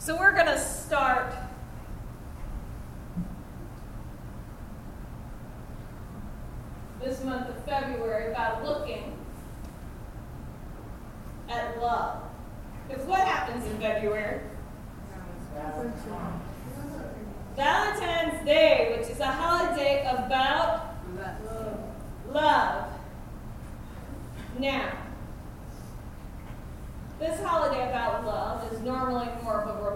So 0.00 0.16
we're 0.16 0.32
going 0.32 0.46
to 0.46 0.58
start 0.58 1.34
this 7.02 7.22
month 7.22 7.50
of 7.50 7.62
February 7.66 8.32
by 8.32 8.62
looking 8.62 9.14
at 11.50 11.78
love. 11.82 12.22
Because 12.88 13.04
what 13.04 13.20
happens 13.20 13.66
in 13.66 13.78
February? 13.78 14.40
Valentine's 17.54 18.46
Day, 18.46 18.96
which 18.96 19.10
is 19.10 19.20
a 19.20 19.26
holiday 19.26 20.08
about 20.08 20.94
love. 22.32 22.88
Now, 24.58 24.96
this 27.20 27.38
holiday 27.42 27.86
about 27.90 28.24
love 28.24 28.72
is 28.72 28.80
normally 28.80 29.28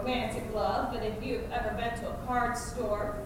romantic 0.05 0.45
love, 0.55 0.93
but 0.93 1.03
if 1.03 1.23
you've 1.23 1.51
ever 1.51 1.71
been 1.77 1.99
to 1.99 2.11
a 2.11 2.27
card 2.27 2.57
store, 2.57 3.17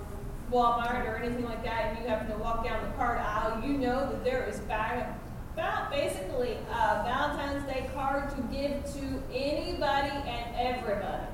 Walmart, 0.52 1.06
or 1.06 1.16
anything 1.16 1.45
like 1.45 1.62
that, 1.64 1.86
and 1.86 1.98
you 1.98 2.09
happen 2.09 2.30
to 2.30 2.38
walk 2.38 2.64
down 2.64 2.82
the 2.88 2.96
card 2.96 3.19
aisle, 3.19 3.62
you 3.66 3.77
know 3.77 4.09
that 4.10 4.24
there 4.24 4.46
is 4.46 4.60
about 4.60 5.91
basically 5.91 6.52
a 6.70 7.02
Valentine's 7.05 7.66
Day 7.66 7.91
card 7.92 8.30
to 8.30 8.42
give 8.42 8.84
to 8.95 9.22
anybody 9.34 10.10
and 10.28 10.56
everybody. 10.56 11.27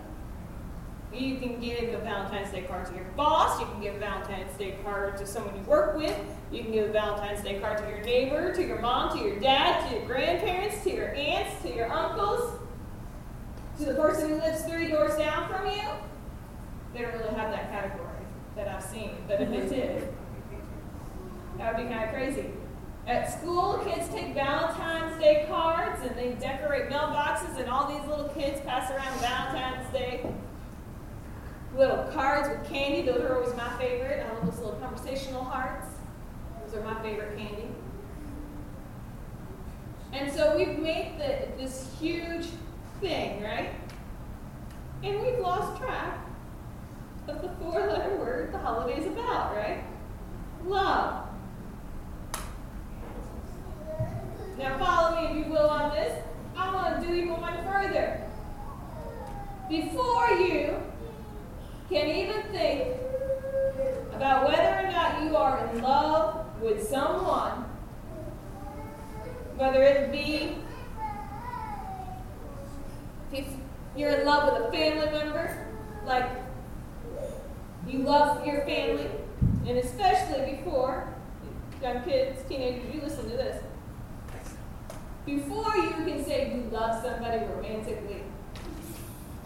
You 1.12 1.36
can 1.36 1.60
give 1.60 1.92
a 1.92 1.98
Valentine's 1.98 2.50
Day 2.50 2.62
card 2.62 2.86
to 2.86 2.94
your 2.94 3.04
boss. 3.16 3.60
You 3.60 3.66
can 3.66 3.82
give 3.82 3.94
a 3.96 3.98
Valentine's 3.98 4.56
Day 4.56 4.76
card 4.82 5.18
to 5.18 5.26
someone 5.26 5.54
you 5.54 5.62
work 5.62 5.94
with. 5.94 6.18
You 6.50 6.62
can 6.62 6.72
give 6.72 6.88
a 6.88 6.92
Valentine's 6.92 7.42
Day 7.42 7.60
card 7.60 7.78
to 7.78 7.88
your 7.88 8.02
neighbor, 8.02 8.52
to 8.54 8.66
your 8.66 8.80
mom, 8.80 9.16
to 9.16 9.22
your 9.22 9.38
dad, 9.38 9.88
to 9.88 9.96
your 9.96 10.06
grandparents, 10.06 10.82
to 10.84 10.90
your 10.90 11.14
aunts, 11.14 11.62
to 11.62 11.72
your 11.72 11.92
uncles, 11.92 12.58
to 13.78 13.84
the 13.84 13.94
person 13.94 14.30
who 14.30 14.36
lives 14.36 14.64
three 14.64 14.88
doors. 14.88 15.13
They 16.94 17.02
don't 17.02 17.12
really 17.14 17.34
have 17.34 17.50
that 17.50 17.70
category 17.70 18.24
that 18.54 18.68
I've 18.68 18.82
seen, 18.82 19.16
but 19.26 19.40
if 19.40 19.50
they 19.50 19.56
mm-hmm. 19.56 19.68
did, 19.68 20.14
that 21.58 21.76
would 21.76 21.84
be 21.84 21.92
kind 21.92 22.04
of 22.04 22.10
crazy. 22.10 22.50
At 23.06 23.38
school, 23.38 23.78
kids 23.84 24.08
take 24.08 24.32
Valentine's 24.32 25.20
Day 25.20 25.44
cards 25.48 26.00
and 26.02 26.16
they 26.16 26.32
decorate 26.32 26.88
mailboxes, 26.88 27.58
and 27.58 27.68
all 27.68 27.88
these 27.88 28.08
little 28.08 28.28
kids 28.28 28.60
pass 28.62 28.90
around 28.90 29.20
Valentine's 29.20 29.92
Day 29.92 30.24
little 31.76 32.04
cards 32.12 32.48
with 32.48 32.66
candy. 32.68 33.02
Those 33.02 33.22
are 33.22 33.36
always 33.36 33.54
my 33.56 33.76
favorite. 33.76 34.24
I 34.24 34.32
love 34.32 34.46
those 34.46 34.58
little 34.60 34.78
conversational 34.80 35.44
hearts. 35.44 35.88
Those 36.64 36.76
are 36.76 36.84
my 36.84 37.00
favorite 37.02 37.36
candy. 37.36 37.68
And 40.12 40.30
so 40.32 40.56
we've 40.56 40.78
made 40.78 41.18
the, 41.18 41.48
this 41.60 41.90
huge 41.98 42.46
thing, 43.00 43.42
right? 43.42 43.74
And 45.02 45.20
we've 45.20 45.40
lost 45.40 45.82
track 45.82 46.23
of 47.28 47.40
the 47.40 47.48
four 47.60 47.86
letter 47.86 48.16
word 48.16 48.52
the 48.52 48.58
holiday's 48.58 49.06
about, 49.06 49.56
right? 49.56 49.84
Love. 50.66 51.28
Now, 54.58 54.78
follow 54.78 55.20
me 55.20 55.40
if 55.40 55.46
you 55.46 55.52
will 55.52 55.68
on 55.68 55.94
this. 55.94 56.22
I 56.56 56.72
want 56.72 57.00
to 57.00 57.06
do 57.06 57.14
even 57.14 57.40
one 57.40 57.64
further. 57.64 58.20
Before 59.68 60.30
you 60.30 60.76
can 61.88 62.06
even 62.06 62.42
think 62.52 62.96
about 64.14 64.48
whether 64.48 64.86
or 64.86 64.92
not 64.92 65.22
you 65.22 65.36
are 65.36 65.66
in 65.66 65.82
love 65.82 66.46
with 66.60 66.88
someone, 66.88 67.64
whether 69.56 69.82
it 69.82 70.12
be 70.12 70.56
if 73.32 73.46
you're 73.96 74.10
in 74.10 74.26
love 74.26 74.52
with 74.52 74.68
a 74.68 74.72
family 74.72 75.10
member, 75.10 75.66
like 76.06 76.30
you 77.94 78.02
love 78.02 78.44
your 78.44 78.62
family, 78.62 79.08
and 79.66 79.78
especially 79.78 80.56
before, 80.56 81.14
young 81.80 82.02
kids, 82.02 82.40
teenagers, 82.48 82.92
you 82.92 83.00
listen 83.00 83.30
to 83.30 83.36
this. 83.36 83.62
Before 85.24 85.76
you 85.76 85.90
can 85.90 86.24
say 86.24 86.52
you 86.54 86.68
love 86.70 87.02
somebody 87.02 87.44
romantically, 87.44 88.22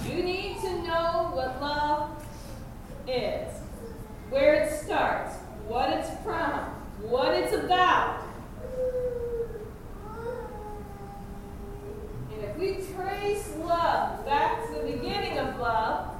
you 0.06 0.22
need 0.22 0.60
to 0.62 0.82
know 0.82 1.30
what 1.34 1.60
love 1.60 2.24
is, 3.06 3.52
where 4.30 4.54
it 4.54 4.72
starts, 4.72 5.36
what 5.66 5.90
it's 5.90 6.10
from, 6.24 6.60
what 7.02 7.34
it's 7.34 7.52
about. 7.52 8.22
And 12.32 12.44
if 12.44 12.56
we 12.56 12.76
trace 12.94 13.54
love 13.58 14.24
back 14.24 14.66
to 14.66 14.74
the 14.74 14.92
beginning 14.92 15.38
of 15.38 15.60
love, 15.60 16.17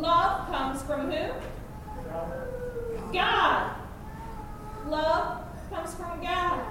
love 0.00 0.48
comes 0.48 0.82
from 0.82 1.10
who? 1.10 1.32
God. 3.12 3.76
Love 4.86 5.44
comes 5.70 5.94
from 5.94 6.22
God. 6.22 6.64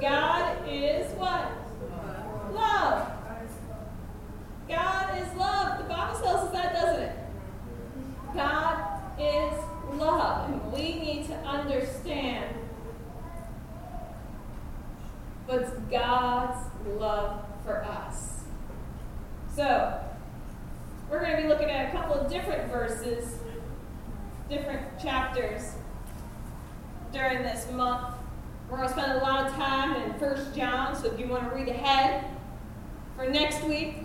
God 0.00 0.68
is 0.68 1.10
what? 1.12 1.50
Love. 2.52 3.12
God 4.68 5.18
is 5.18 5.34
love. 5.36 5.78
The 5.78 5.84
Bible 5.84 6.20
tells 6.20 6.46
us 6.46 6.52
that, 6.52 6.72
doesn't 6.72 7.02
it? 7.02 7.16
God 8.34 9.00
is 9.18 9.54
love. 9.98 10.50
And 10.50 10.72
we 10.72 10.94
need 10.94 11.26
to 11.26 11.34
understand 11.34 12.56
what's 15.46 15.70
God's 15.90 16.58
love 16.98 17.44
for 17.64 17.84
us. 17.84 18.40
So, 19.54 20.00
we're 21.10 21.20
going 21.20 21.36
to 21.36 21.42
be 21.42 21.48
looking 21.48 21.70
at 21.70 21.88
a 21.88 21.96
couple 21.96 22.14
of 22.14 22.30
different 22.30 22.70
verses, 22.70 23.38
different 24.48 24.98
chapters 25.00 25.72
during 27.12 27.42
this 27.42 27.70
month. 27.72 28.14
We're 28.68 28.78
going 28.78 28.88
to 28.88 28.94
spend 28.94 29.12
a 29.12 29.18
lot 29.18 29.46
of 29.46 29.52
time 29.54 29.94
in 30.02 30.18
First 30.18 30.54
John, 30.54 30.96
so 30.96 31.12
if 31.12 31.20
you 31.20 31.28
want 31.28 31.48
to 31.48 31.54
read 31.54 31.68
ahead 31.68 32.24
for 33.16 33.28
next 33.28 33.62
week, 33.64 33.98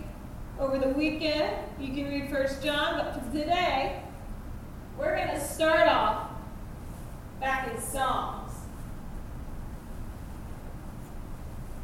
over 0.60 0.78
the 0.78 0.88
weekend, 0.90 1.56
you 1.80 1.92
can 1.92 2.08
read 2.08 2.30
First 2.30 2.62
John, 2.62 2.98
but 2.98 3.32
today, 3.32 4.00
we're 4.96 5.16
going 5.16 5.28
to 5.28 5.40
start 5.40 5.88
off 5.88 6.30
back 7.40 7.74
in 7.74 7.80
Psalms. 7.80 8.52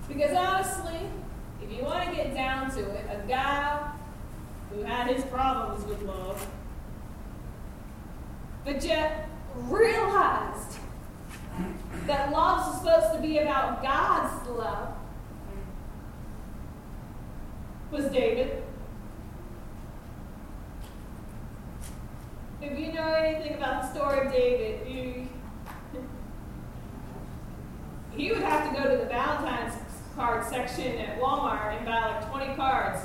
Because 0.06 0.36
honestly, 0.36 1.00
if 1.62 1.72
you 1.72 1.82
want 1.82 2.08
to 2.08 2.14
get 2.14 2.34
down 2.34 2.70
to 2.70 2.80
it, 2.80 3.06
a 3.10 3.26
guy 3.26 3.90
who 4.70 4.82
had 4.82 5.08
his 5.08 5.24
problems 5.24 5.84
with 5.86 6.02
love, 6.02 6.46
but 8.64 8.84
yet 8.84 9.28
realized 9.54 10.78
that 12.06 12.30
love 12.30 12.74
is 12.74 12.80
supposed 12.80 13.14
to 13.14 13.20
be 13.20 13.38
about 13.38 13.82
God's 13.82 14.48
love 14.48 14.94
was 17.90 18.06
David. 18.06 18.62
If 22.60 22.78
you 22.78 22.92
know 22.92 23.12
anything 23.12 23.54
about 23.54 23.82
the 23.82 23.94
story 23.94 24.26
of 24.26 24.32
David, 24.32 24.86
you, 24.88 25.28
he 28.14 28.32
would 28.32 28.42
have 28.42 28.68
to 28.68 28.82
go 28.82 28.90
to 28.90 28.96
the 28.98 29.06
Valentine's 29.06 29.74
card 30.14 30.44
section 30.44 30.98
at 30.98 31.20
Walmart 31.20 31.76
and 31.76 31.86
buy 31.86 32.00
like 32.00 32.30
20 32.30 32.56
cards. 32.56 33.00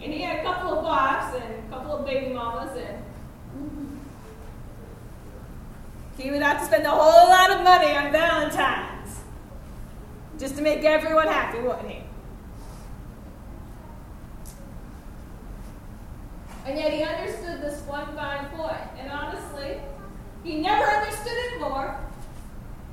And 0.00 0.12
he 0.12 0.22
had 0.22 0.38
a 0.38 0.42
couple 0.44 0.78
of 0.78 0.84
wives 0.84 1.34
and 1.34 1.66
a 1.66 1.68
couple 1.68 1.96
of 1.96 1.97
baby 2.08 2.32
mamas, 2.32 2.74
and 2.74 4.00
he 6.16 6.30
would 6.30 6.40
have 6.40 6.58
to 6.58 6.64
spend 6.64 6.86
a 6.86 6.90
whole 6.90 7.28
lot 7.28 7.50
of 7.50 7.62
money 7.62 7.92
on 7.94 8.10
Valentine's 8.10 9.20
just 10.38 10.56
to 10.56 10.62
make 10.62 10.82
everyone 10.84 11.26
happy, 11.26 11.60
wouldn't 11.60 11.88
he? 11.88 12.02
And 16.64 16.78
yet 16.78 16.92
he 16.92 17.02
understood 17.02 17.60
this 17.60 17.80
one 17.82 18.14
fine 18.16 18.46
point. 18.56 18.76
And 18.98 19.10
honestly, 19.10 19.78
he 20.44 20.60
never 20.60 20.84
understood 20.84 21.32
it 21.32 21.60
more 21.60 21.98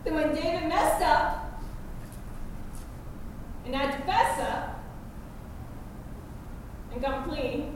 than 0.03 0.15
when 0.15 0.35
David 0.35 0.67
messed 0.67 1.01
up 1.01 1.61
and 3.65 3.75
had 3.75 3.91
to 3.97 4.05
fess 4.05 4.39
up 4.41 4.83
and 6.91 7.01
come 7.01 7.29
clean. 7.29 7.74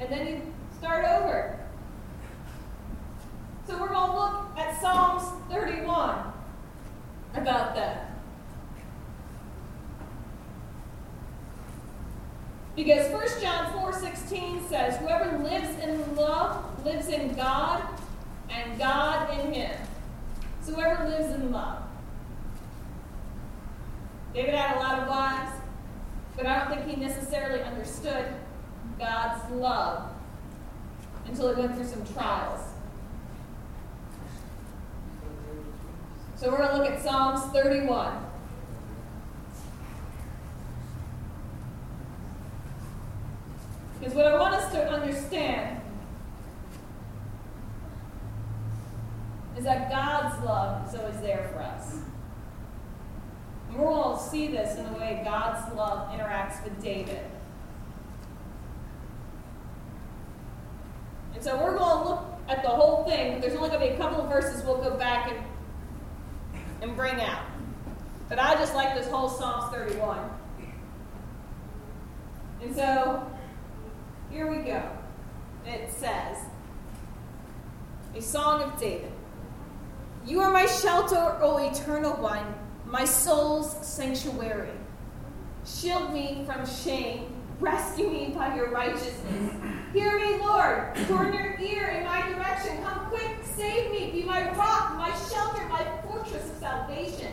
And 0.00 0.10
then 0.10 0.26
you 0.26 0.42
start 0.78 1.04
over. 1.04 1.58
So 3.66 3.78
we're 3.78 3.88
going 3.88 4.10
to 4.10 4.16
look 4.16 4.58
at 4.58 4.80
Psalms 4.80 5.24
31 5.50 6.32
about 7.34 7.74
that. 7.74 8.08
Because 12.76 13.10
1 13.10 13.42
John 13.42 13.72
4:16 13.72 14.68
says, 14.68 14.98
"Whoever 14.98 15.38
lives 15.38 15.76
in 15.82 16.14
love 16.14 16.84
lives 16.84 17.08
in 17.08 17.34
God, 17.34 17.82
and 18.48 18.78
God 18.78 19.36
in 19.36 19.52
him." 19.52 19.76
So 20.62 20.74
whoever 20.74 21.08
lives 21.08 21.34
in 21.34 21.50
love. 21.50 21.82
David 24.32 24.54
had 24.54 24.76
a 24.76 24.80
lot 24.80 25.00
of 25.00 25.08
wives, 25.08 25.50
but 26.36 26.46
I 26.46 26.60
don't 26.60 26.68
think 26.68 26.86
he 26.86 26.94
necessarily 26.94 27.64
understood 27.64 28.26
God's 28.98 29.50
love 29.52 30.10
until 31.26 31.54
he 31.54 31.60
went 31.60 31.74
through 31.74 31.86
some 31.86 32.04
trials. 32.14 32.60
So 36.36 36.50
we're 36.50 36.58
going 36.58 36.70
to 36.70 36.76
look 36.76 36.90
at 36.90 37.02
Psalms 37.02 37.52
31. 37.52 38.24
Because 43.98 44.14
what 44.14 44.26
I 44.26 44.38
want 44.38 44.54
us 44.54 44.70
to 44.72 44.88
understand 44.88 45.80
is 49.56 49.64
that 49.64 49.90
God's 49.90 50.44
love 50.44 50.88
is 50.88 50.94
always 50.98 51.20
there 51.20 51.50
for 51.52 51.58
us. 51.58 51.96
And 53.68 53.78
we're 53.78 53.86
going 53.86 54.16
to 54.16 54.22
see 54.22 54.46
this 54.46 54.78
in 54.78 54.84
the 54.92 54.98
way 54.98 55.20
God's 55.24 55.74
love 55.74 56.12
interacts 56.12 56.62
with 56.62 56.80
David. 56.80 57.24
And 61.38 61.44
so 61.44 61.56
we're 61.56 61.78
going 61.78 62.02
to 62.02 62.08
look 62.08 62.24
at 62.48 62.64
the 62.64 62.68
whole 62.68 63.04
thing. 63.04 63.40
There's 63.40 63.54
only 63.54 63.68
going 63.68 63.80
to 63.80 63.86
be 63.86 63.92
a 63.92 63.96
couple 63.96 64.20
of 64.20 64.28
verses 64.28 64.64
we'll 64.64 64.82
go 64.82 64.96
back 64.96 65.30
and, 65.30 65.38
and 66.82 66.96
bring 66.96 67.20
out. 67.20 67.44
But 68.28 68.40
I 68.40 68.54
just 68.54 68.74
like 68.74 68.96
this 68.96 69.06
whole 69.06 69.28
Psalms 69.28 69.72
31. 69.72 70.18
And 72.60 72.74
so 72.74 73.24
here 74.32 74.50
we 74.50 74.64
go. 74.64 74.82
It 75.64 75.92
says, 75.92 76.38
A 78.16 78.20
Song 78.20 78.60
of 78.62 78.80
David. 78.80 79.12
You 80.26 80.40
are 80.40 80.50
my 80.50 80.66
shelter, 80.66 81.38
O 81.40 81.58
eternal 81.58 82.14
one, 82.14 82.52
my 82.84 83.04
soul's 83.04 83.86
sanctuary. 83.86 84.72
Shield 85.64 86.12
me 86.12 86.42
from 86.46 86.66
shame, 86.66 87.32
rescue 87.60 88.08
me 88.08 88.32
by 88.34 88.54
your 88.54 88.70
righteousness. 88.70 89.52
Hear 89.92 90.18
me, 90.18 90.38
Lord. 90.38 90.94
Turn 91.06 91.32
your 91.32 91.58
ear 91.60 91.88
in 91.88 92.04
my 92.04 92.28
direction. 92.28 92.82
Come 92.82 93.06
quick, 93.06 93.36
save 93.56 93.90
me. 93.90 94.10
Be 94.12 94.22
my 94.22 94.50
rock, 94.52 94.96
my 94.96 95.10
shelter, 95.30 95.66
my 95.68 95.84
fortress 96.06 96.50
of 96.50 96.56
salvation. 96.58 97.32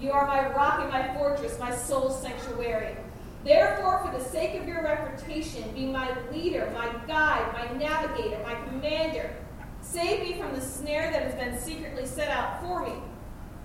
You 0.00 0.12
are 0.12 0.26
my 0.26 0.48
rock 0.54 0.80
and 0.80 0.90
my 0.90 1.14
fortress, 1.14 1.58
my 1.58 1.74
soul's 1.74 2.20
sanctuary. 2.22 2.96
Therefore, 3.44 4.02
for 4.04 4.16
the 4.16 4.24
sake 4.24 4.60
of 4.60 4.68
your 4.68 4.82
reputation, 4.82 5.70
be 5.74 5.86
my 5.86 6.10
leader, 6.30 6.70
my 6.74 6.90
guide, 7.06 7.52
my 7.52 7.78
navigator, 7.78 8.38
my 8.42 8.54
commander. 8.68 9.34
Save 9.82 10.20
me 10.20 10.34
from 10.38 10.54
the 10.54 10.60
snare 10.60 11.10
that 11.10 11.22
has 11.22 11.34
been 11.34 11.58
secretly 11.58 12.06
set 12.06 12.28
out 12.28 12.62
for 12.62 12.84
me. 12.84 12.92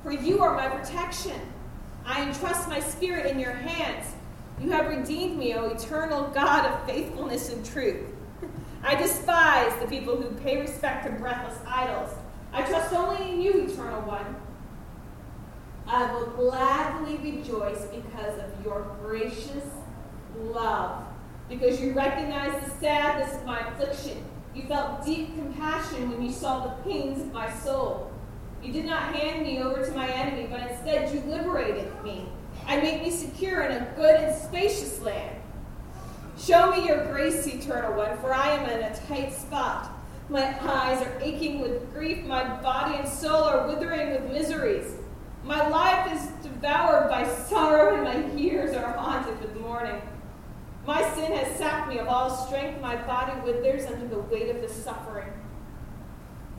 For 0.03 0.11
you 0.11 0.41
are 0.41 0.55
my 0.55 0.67
protection. 0.67 1.39
I 2.05 2.27
entrust 2.27 2.69
my 2.69 2.79
spirit 2.79 3.25
in 3.25 3.39
your 3.39 3.51
hands. 3.51 4.13
You 4.61 4.71
have 4.71 4.87
redeemed 4.87 5.37
me, 5.37 5.53
O 5.53 5.67
eternal 5.67 6.27
God 6.29 6.65
of 6.65 6.85
faithfulness 6.85 7.49
and 7.49 7.65
truth. 7.65 8.01
I 8.83 8.95
despise 8.95 9.73
the 9.81 9.87
people 9.87 10.15
who 10.15 10.29
pay 10.41 10.61
respect 10.61 11.05
to 11.05 11.11
breathless 11.13 11.57
idols. 11.67 12.11
I 12.53 12.61
trust 12.61 12.93
only 12.93 13.31
in 13.31 13.41
you, 13.41 13.67
eternal 13.67 14.01
one. 14.01 14.35
I 15.87 16.11
will 16.13 16.27
gladly 16.27 17.17
rejoice 17.17 17.85
because 17.85 18.39
of 18.39 18.63
your 18.63 18.95
gracious 19.03 19.65
love, 20.37 21.03
because 21.49 21.81
you 21.81 21.93
recognize 21.93 22.63
the 22.63 22.71
sadness 22.79 23.35
of 23.35 23.45
my 23.45 23.59
affliction. 23.67 24.23
You 24.55 24.63
felt 24.63 25.05
deep 25.05 25.35
compassion 25.35 26.09
when 26.09 26.21
you 26.21 26.31
saw 26.31 26.65
the 26.65 26.83
pains 26.83 27.21
of 27.21 27.33
my 27.33 27.51
soul. 27.51 28.11
You 28.63 28.71
did 28.71 28.85
not 28.85 29.13
hand 29.13 29.43
me 29.43 29.61
over 29.61 29.85
to 29.85 29.91
my 29.91 30.09
enemy, 30.09 30.47
but 30.49 30.71
instead 30.71 31.13
you 31.13 31.19
liberated 31.29 31.91
me. 32.03 32.29
I 32.67 32.77
make 32.77 33.01
me 33.01 33.11
secure 33.11 33.61
in 33.61 33.71
a 33.71 33.93
good 33.95 34.15
and 34.15 34.35
spacious 34.35 34.99
land. 35.01 35.37
Show 36.37 36.71
me 36.71 36.87
your 36.87 37.05
grace, 37.05 37.47
eternal 37.47 37.93
one, 37.93 38.17
for 38.17 38.33
I 38.33 38.49
am 38.55 38.69
in 38.69 38.83
a 38.83 38.95
tight 39.07 39.33
spot. 39.33 39.91
My 40.29 40.55
eyes 40.67 41.01
are 41.05 41.19
aching 41.21 41.61
with 41.61 41.93
grief, 41.93 42.25
my 42.25 42.43
body 42.61 42.95
and 42.95 43.07
soul 43.07 43.43
are 43.43 43.67
withering 43.67 44.11
with 44.11 44.31
miseries. 44.31 44.95
My 45.43 45.67
life 45.67 46.11
is 46.11 46.27
devoured 46.43 47.09
by 47.09 47.27
sorrow, 47.27 47.93
and 47.93 48.03
my 48.03 48.33
years 48.35 48.75
are 48.75 48.93
haunted 48.93 49.39
with 49.39 49.55
mourning. 49.61 50.01
My 50.87 51.01
sin 51.13 51.31
has 51.33 51.57
sapped 51.57 51.87
me 51.87 51.99
of 51.99 52.07
all 52.07 52.29
strength. 52.29 52.81
My 52.81 52.95
body 52.95 53.39
withers 53.41 53.85
under 53.85 54.07
the 54.07 54.19
weight 54.19 54.49
of 54.49 54.61
the 54.61 54.69
suffering. 54.69 55.31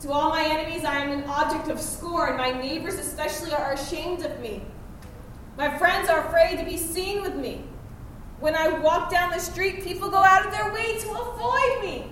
To 0.01 0.11
all 0.11 0.29
my 0.29 0.43
enemies, 0.43 0.85
I 0.85 0.99
am 0.99 1.11
an 1.11 1.29
object 1.29 1.69
of 1.69 1.79
scorn. 1.81 2.37
My 2.37 2.51
neighbors, 2.51 2.95
especially, 2.95 3.53
are 3.53 3.73
ashamed 3.73 4.23
of 4.23 4.39
me. 4.39 4.63
My 5.57 5.75
friends 5.75 6.07
are 6.07 6.27
afraid 6.27 6.59
to 6.59 6.65
be 6.65 6.77
seen 6.77 7.23
with 7.23 7.35
me. 7.35 7.63
When 8.39 8.53
I 8.53 8.77
walk 8.77 9.09
down 9.09 9.31
the 9.31 9.39
street, 9.39 9.83
people 9.83 10.07
go 10.07 10.17
out 10.17 10.45
of 10.45 10.51
their 10.51 10.71
way 10.71 10.99
to 10.99 11.09
avoid 11.09 11.81
me. 11.81 12.11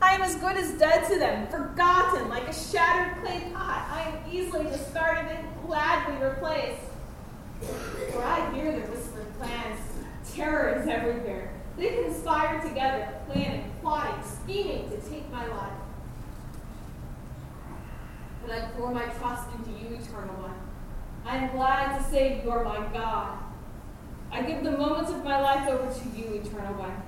I 0.00 0.14
am 0.14 0.22
as 0.22 0.34
good 0.36 0.56
as 0.56 0.72
dead 0.78 1.06
to 1.10 1.18
them, 1.18 1.46
forgotten 1.48 2.30
like 2.30 2.48
a 2.48 2.54
shattered 2.54 3.22
clay 3.22 3.42
pot. 3.52 3.86
I 3.92 4.08
am 4.08 4.32
easily 4.32 4.64
discarded 4.64 5.30
and 5.30 5.46
gladly 5.66 6.26
replaced. 6.26 6.80
For 8.12 8.24
I 8.24 8.50
hear 8.54 8.72
their 8.72 8.86
whispered 8.86 9.38
plans. 9.38 9.78
Terror 10.32 10.80
is 10.80 10.88
everywhere. 10.88 11.52
They 11.76 12.02
conspire 12.02 12.62
together, 12.62 13.12
planning, 13.26 13.70
plotting, 13.82 14.24
scheming 14.24 14.88
to 14.88 14.96
take 15.10 15.30
my 15.30 15.46
life. 15.46 15.72
But 18.46 18.52
I 18.52 18.70
pour 18.70 18.90
my 18.90 19.04
trust 19.04 19.48
into 19.58 19.70
you, 19.78 19.96
Eternal 19.96 20.34
One. 20.36 20.69
I 21.24 21.36
am 21.36 21.50
glad 21.52 21.98
to 21.98 22.04
say 22.04 22.40
you 22.42 22.50
are 22.50 22.64
my 22.64 22.86
God. 22.92 23.38
I 24.32 24.42
give 24.42 24.64
the 24.64 24.72
moments 24.72 25.10
of 25.10 25.24
my 25.24 25.40
life 25.40 25.68
over 25.68 25.92
to 25.92 26.08
you, 26.16 26.40
Eternal 26.40 26.74
One. 26.74 27.02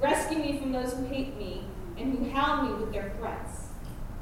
Rescue 0.00 0.38
me 0.38 0.58
from 0.58 0.72
those 0.72 0.92
who 0.94 1.04
hate 1.06 1.36
me 1.36 1.64
and 1.96 2.18
who 2.18 2.30
hound 2.30 2.68
me 2.68 2.84
with 2.84 2.92
their 2.92 3.12
threats. 3.18 3.68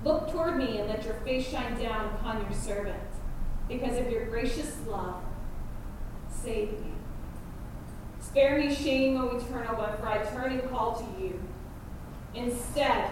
Look 0.05 0.31
toward 0.31 0.56
me 0.56 0.79
and 0.79 0.88
let 0.88 1.05
your 1.05 1.14
face 1.14 1.49
shine 1.49 1.81
down 1.81 2.06
upon 2.14 2.43
your 2.43 2.52
servant. 2.52 2.99
Because 3.69 3.99
of 3.99 4.11
your 4.11 4.26
gracious 4.26 4.76
love, 4.87 5.23
save 6.28 6.73
me. 6.73 6.93
Spare 8.20 8.58
me 8.58 8.75
shame, 8.75 9.17
O 9.17 9.37
eternal 9.37 9.76
one, 9.76 9.96
for 9.96 10.06
I 10.06 10.25
turn 10.25 10.52
and 10.52 10.70
call 10.70 10.94
to 10.94 11.23
you. 11.23 11.40
Instead, 12.35 13.11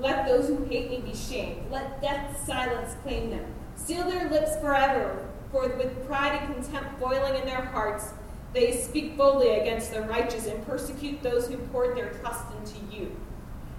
let 0.00 0.26
those 0.26 0.48
who 0.48 0.64
hate 0.64 0.90
me 0.90 1.00
be 1.00 1.14
shamed. 1.14 1.70
Let 1.70 2.00
death's 2.00 2.44
silence 2.46 2.94
claim 3.02 3.30
them. 3.30 3.44
Seal 3.76 4.08
their 4.08 4.28
lips 4.28 4.56
forever, 4.58 5.28
for 5.50 5.68
with 5.68 6.06
pride 6.06 6.40
and 6.42 6.54
contempt 6.54 6.98
boiling 7.00 7.34
in 7.34 7.46
their 7.46 7.64
hearts, 7.66 8.12
they 8.52 8.72
speak 8.72 9.16
boldly 9.16 9.50
against 9.60 9.92
the 9.92 10.02
righteous 10.02 10.46
and 10.46 10.64
persecute 10.66 11.22
those 11.22 11.48
who 11.48 11.56
poured 11.56 11.96
their 11.96 12.10
trust 12.14 12.44
into 12.58 12.94
you. 12.94 13.16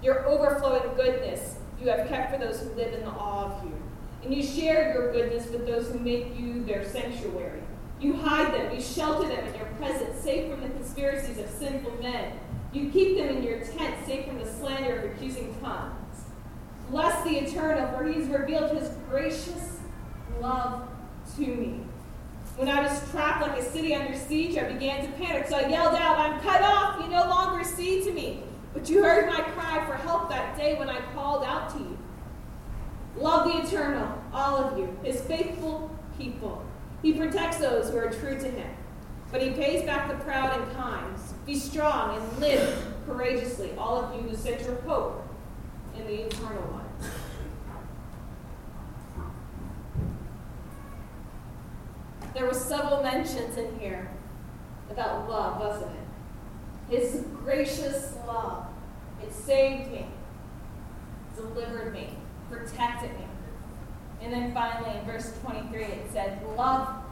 Your 0.02 0.26
overflowing 0.26 0.94
goodness 0.96 1.56
you 1.80 1.88
have 1.88 2.08
kept 2.08 2.32
for 2.32 2.38
those 2.38 2.60
who 2.60 2.70
live 2.70 2.94
in 2.94 3.00
the 3.00 3.10
awe 3.10 3.46
of 3.46 3.64
you. 3.64 3.74
And 4.22 4.32
you 4.32 4.42
share 4.42 4.92
your 4.92 5.12
goodness 5.12 5.50
with 5.50 5.66
those 5.66 5.90
who 5.90 5.98
make 5.98 6.38
you 6.38 6.64
their 6.64 6.88
sanctuary. 6.88 7.60
You 8.00 8.14
hide 8.14 8.54
them, 8.54 8.74
you 8.74 8.80
shelter 8.80 9.28
them 9.28 9.46
in 9.46 9.54
your 9.54 9.66
presence, 9.78 10.20
safe 10.20 10.50
from 10.50 10.60
the 10.60 10.68
conspiracies 10.70 11.38
of 11.38 11.48
sinful 11.48 12.00
men. 12.00 12.38
You 12.72 12.90
keep 12.90 13.16
them 13.16 13.28
in 13.28 13.42
your 13.42 13.60
tent, 13.60 13.94
safe 14.06 14.26
from 14.26 14.38
the 14.38 14.46
slander 14.46 14.98
of 14.98 15.12
accusing 15.12 15.54
tongues. 15.60 16.01
Bless 16.90 17.24
the 17.24 17.38
Eternal, 17.38 17.96
for 17.96 18.04
he 18.04 18.20
has 18.20 18.28
revealed 18.28 18.76
his 18.76 18.90
gracious 19.08 19.80
love 20.40 20.88
to 21.36 21.40
me. 21.40 21.80
When 22.56 22.68
I 22.68 22.82
was 22.82 23.10
trapped 23.10 23.40
like 23.40 23.58
a 23.58 23.62
city 23.62 23.94
under 23.94 24.16
siege, 24.16 24.58
I 24.58 24.70
began 24.70 25.06
to 25.06 25.12
panic, 25.12 25.48
so 25.48 25.56
I 25.56 25.68
yelled 25.68 25.94
out, 25.94 26.18
I'm 26.18 26.40
cut 26.40 26.60
off, 26.60 27.00
you 27.00 27.08
no 27.08 27.26
longer 27.28 27.64
see 27.64 28.04
to 28.04 28.12
me. 28.12 28.42
But 28.74 28.90
you 28.90 29.02
heard 29.02 29.26
my 29.26 29.40
cry 29.40 29.84
for 29.86 29.94
help 29.94 30.28
that 30.28 30.56
day 30.56 30.78
when 30.78 30.90
I 30.90 31.00
called 31.14 31.44
out 31.44 31.70
to 31.76 31.78
you. 31.78 31.98
Love 33.16 33.46
the 33.46 33.66
Eternal, 33.66 34.22
all 34.32 34.56
of 34.56 34.78
you, 34.78 34.96
his 35.02 35.20
faithful 35.22 35.90
people. 36.18 36.64
He 37.02 37.12
protects 37.12 37.58
those 37.58 37.90
who 37.90 37.98
are 37.98 38.10
true 38.10 38.38
to 38.38 38.48
him, 38.48 38.70
but 39.30 39.42
he 39.42 39.50
pays 39.50 39.82
back 39.84 40.08
the 40.08 40.22
proud 40.24 40.58
and 40.60 40.72
kind. 40.76 41.14
Be 41.46 41.54
strong 41.58 42.16
and 42.16 42.38
live 42.38 42.94
courageously, 43.06 43.72
all 43.76 44.04
of 44.04 44.14
you 44.14 44.28
who 44.28 44.36
set 44.36 44.60
your 44.62 44.76
hope 44.82 45.21
in 45.98 46.06
the 46.06 46.26
Eternal 46.26 46.62
One. 46.62 46.82
There 52.34 52.46
were 52.46 52.54
several 52.54 53.02
mentions 53.02 53.58
in 53.58 53.78
here 53.78 54.10
about 54.90 55.28
love, 55.28 55.60
wasn't 55.60 55.92
it? 55.92 57.00
His 57.00 57.24
gracious 57.42 58.16
love. 58.26 58.66
It 59.22 59.32
saved 59.32 59.92
me, 59.92 60.06
delivered 61.36 61.92
me, 61.92 62.16
protected 62.50 63.10
me. 63.10 63.26
And 64.20 64.32
then 64.32 64.54
finally, 64.54 64.98
in 64.98 65.04
verse 65.04 65.32
23, 65.42 65.84
it 65.84 66.10
said, 66.12 66.42
Love 66.56 67.02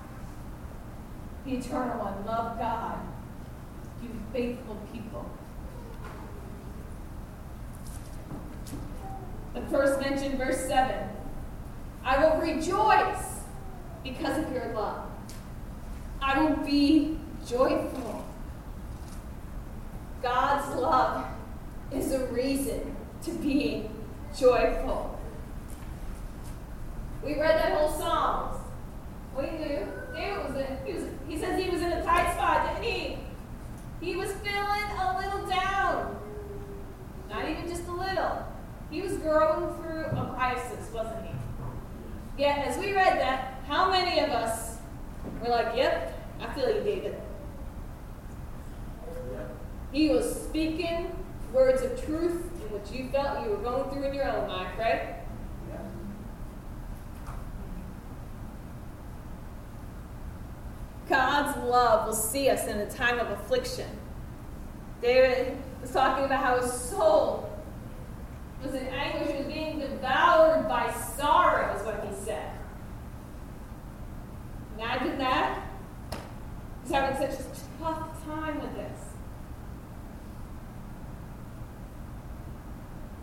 the 1.45 1.53
eternal 1.57 1.99
one, 1.99 2.25
love 2.27 2.59
God, 2.59 2.99
you 4.03 4.11
faithful 4.33 4.77
people. 4.93 5.29
The 9.55 9.61
first 9.63 10.01
mentioned, 10.01 10.39
verse 10.39 10.67
7. 10.67 11.09
I 12.05 12.25
will 12.25 12.41
rejoice 12.41 13.41
because 14.05 14.39
of 14.39 14.53
your 14.53 14.73
love. 14.73 15.07
I 16.23 16.43
will 16.43 16.57
be 16.65 17.19
joyful. 17.47 18.25
God's 20.23 20.77
love 20.81 21.27
is 21.93 22.13
a 22.13 22.27
reason 22.27 22.95
to 23.25 23.33
be 23.33 23.89
joyful. 24.39 25.19
We 27.25 27.35
read 27.35 27.59
that 27.59 27.73
whole 27.77 27.91
Psalms. 27.99 28.59
We 29.37 29.51
knew 29.51 29.87
David 30.15 30.45
was 30.45 30.57
in, 30.57 30.79
he 30.87 30.93
was 30.93 31.05
he 31.29 31.39
says 31.39 31.63
he 31.63 31.71
was 31.71 31.81
in 31.83 31.93
a 31.93 32.05
tight 32.05 32.33
spot, 32.35 32.67
didn't 32.67 32.93
he? 32.93 33.19
He 34.01 34.17
was 34.17 34.33
feeling 34.33 34.83
a 34.99 35.19
little 35.19 35.49
down. 35.49 36.17
Not 37.29 37.49
even 37.49 37.69
just 37.69 37.87
a 37.87 37.93
little. 37.93 38.50
He 38.91 39.03
was 39.03 39.13
going 39.19 39.75
through 39.77 40.07
a 40.07 40.35
crisis, 40.37 40.91
wasn't 40.93 41.27
he? 41.27 41.33
Yet 42.39 42.67
as 42.67 42.79
we 42.79 42.93
read 42.93 43.21
that, 43.21 43.61
how 43.67 43.91
many 43.91 44.21
of 44.21 44.31
us 44.31 44.79
were 45.41 45.49
like, 45.49 45.77
Yep, 45.77 46.19
I 46.41 46.55
feel 46.55 46.75
you, 46.75 46.83
David. 46.83 47.21
He 49.93 50.11
was 50.11 50.45
speaking 50.45 51.11
words 51.53 51.83
of 51.83 52.05
truth 52.05 52.47
in 52.63 52.73
what 52.73 52.93
you 52.93 53.09
felt 53.11 53.45
you 53.45 53.51
were 53.51 53.57
going 53.57 53.91
through 53.91 54.05
in 54.05 54.15
your 54.15 54.31
own 54.31 54.49
life, 54.49 54.79
right? 54.79 55.17
God's 61.09 61.59
love 61.69 62.07
will 62.07 62.15
see 62.15 62.49
us 62.51 62.69
in 62.69 62.79
a 62.79 62.89
time 62.89 63.19
of 63.19 63.29
affliction. 63.33 63.89
David 65.03 65.57
was 65.83 65.91
talking 65.91 66.25
about 66.25 66.45
how 66.45 66.61
his 66.61 66.73
soul 66.73 67.50
was 68.63 68.75
in 68.75 68.87
anguish, 68.89 69.37
was 69.37 69.47
being 69.47 69.79
devoured 69.79 70.69
by 70.69 70.93
sorrow, 70.93 71.75
is 71.77 71.85
what 71.85 72.05
he 72.07 72.15
said. 72.25 72.53
Imagine 74.79 75.19
that. 75.19 75.67
He's 76.83 76.93
having 76.93 77.17
such 77.17 77.41
a 77.41 77.45
tough 77.79 78.25
time 78.25 78.61
with 78.61 78.75
this. 78.75 78.99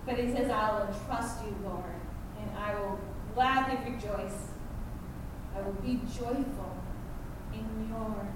But 0.06 0.18
he 0.20 0.32
says, 0.32 0.50
I 0.50 0.80
will 0.80 0.96
trust 1.06 1.44
you, 1.44 1.56
Lord, 1.64 1.84
and 2.40 2.58
I 2.58 2.80
will 2.80 3.00
gladly 3.34 3.92
rejoice. 3.92 4.48
I 5.54 5.62
will 5.62 5.74
be 5.74 6.00
joyful 6.18 6.78
in 7.54 7.90
your 7.90 8.28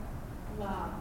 love. 0.60 0.91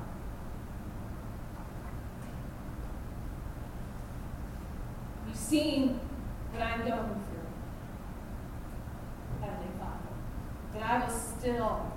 You've 5.27 5.37
seen 5.51 5.99
what 6.53 6.63
I'm 6.63 6.79
going 6.87 7.25
through, 7.27 7.49
Heavenly 9.41 9.73
Father. 9.81 10.13
But 10.73 10.83
I 10.83 11.05
will 11.05 11.13
still 11.13 11.93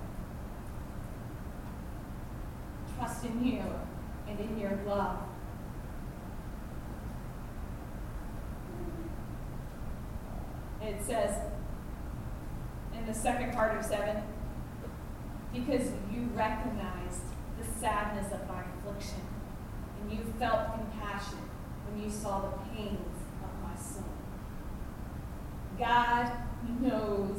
trust 2.97 3.25
in 3.25 3.45
you 3.45 3.61
and 4.27 4.39
in 4.39 4.57
your 4.57 4.79
love. 4.87 5.19
It 10.81 10.99
says 11.05 11.37
in 12.97 13.05
the 13.05 13.13
second 13.13 13.53
part 13.53 13.77
of 13.77 13.85
7 13.85 14.23
because 15.53 15.91
you 16.11 16.27
recognized 16.33 17.21
the 17.59 17.79
sadness 17.79 18.33
of 18.33 18.47
my 18.47 18.63
affliction 18.79 19.21
and 20.01 20.11
you 20.11 20.33
felt 20.39 20.73
compassion 20.73 21.37
when 21.85 22.03
you 22.03 22.09
saw 22.09 22.41
the 22.41 22.57
pains 22.73 23.19
of 23.43 23.69
my 23.69 23.75
soul. 23.75 24.03
God 25.79 26.31
knows 26.79 27.37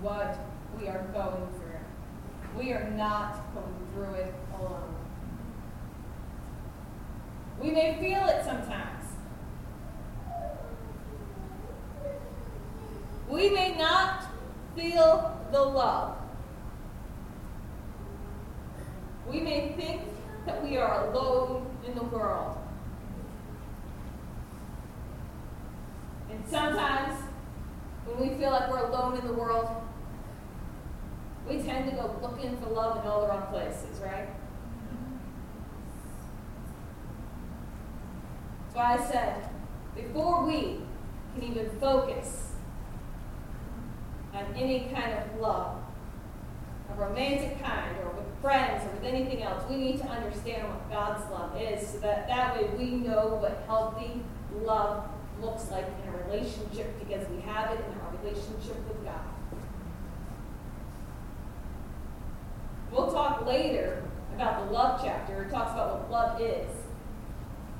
what 0.00 0.38
we 0.78 0.88
are 0.88 1.06
going 1.12 1.48
through. 1.58 2.58
We 2.58 2.72
are 2.72 2.90
not 2.90 3.54
going 3.54 3.86
through 3.92 4.14
it 4.14 4.34
alone. 4.58 4.94
We 7.60 7.70
may 7.70 7.96
feel 8.00 8.26
it 8.26 8.44
sometimes. 8.44 9.04
We 13.28 13.50
may 13.50 13.74
not 13.76 14.24
feel 14.76 15.38
the 15.50 15.62
love. 15.62 16.16
We 19.28 19.40
may 19.40 19.72
think 19.76 20.02
that 20.46 20.62
we 20.62 20.76
are 20.76 21.08
alone 21.08 21.66
in 21.86 21.94
the 21.94 22.04
world. 22.04 22.58
And 26.30 26.44
sometimes, 26.48 27.25
when 28.06 28.30
we 28.30 28.36
feel 28.36 28.50
like 28.50 28.70
we're 28.70 28.86
alone 28.86 29.18
in 29.18 29.26
the 29.26 29.32
world, 29.32 29.68
we 31.48 31.58
tend 31.58 31.90
to 31.90 31.96
go 31.96 32.16
looking 32.22 32.56
for 32.58 32.70
love 32.70 33.02
in 33.02 33.10
all 33.10 33.22
the 33.22 33.28
wrong 33.28 33.46
places, 33.50 34.00
right? 34.00 34.28
That's 38.64 38.74
why 38.74 38.96
I 38.98 39.10
said, 39.10 39.48
before 39.94 40.44
we 40.44 40.80
can 41.34 41.44
even 41.44 41.70
focus 41.80 42.52
on 44.34 44.44
any 44.54 44.90
kind 44.92 45.14
of 45.14 45.40
love, 45.40 45.78
a 46.90 47.00
romantic 47.00 47.62
kind, 47.62 47.96
or 47.98 48.10
with 48.10 48.26
friends, 48.42 48.84
or 48.84 48.90
with 48.90 49.04
anything 49.04 49.42
else, 49.42 49.62
we 49.68 49.76
need 49.76 49.98
to 49.98 50.06
understand 50.06 50.68
what 50.68 50.90
God's 50.90 51.30
love 51.30 51.60
is 51.60 51.88
so 51.88 51.98
that 52.00 52.28
that 52.28 52.56
way 52.56 52.68
we 52.76 52.90
know 52.96 53.38
what 53.40 53.64
healthy 53.66 54.22
love 54.62 55.04
looks 55.40 55.70
like 55.70 55.86
in 56.02 56.14
a 56.14 56.24
relationship 56.24 56.98
because 56.98 57.28
we 57.28 57.40
have 57.42 57.70
it 57.72 57.80
in 57.80 58.00
our 58.00 58.12
relationship 58.22 58.76
with 58.88 59.04
God. 59.04 59.20
We'll 62.90 63.12
talk 63.12 63.46
later 63.46 64.02
about 64.34 64.66
the 64.66 64.72
love 64.72 65.00
chapter. 65.02 65.42
It 65.42 65.50
talks 65.50 65.72
about 65.72 65.98
what 65.98 66.10
love 66.10 66.40
is. 66.40 66.68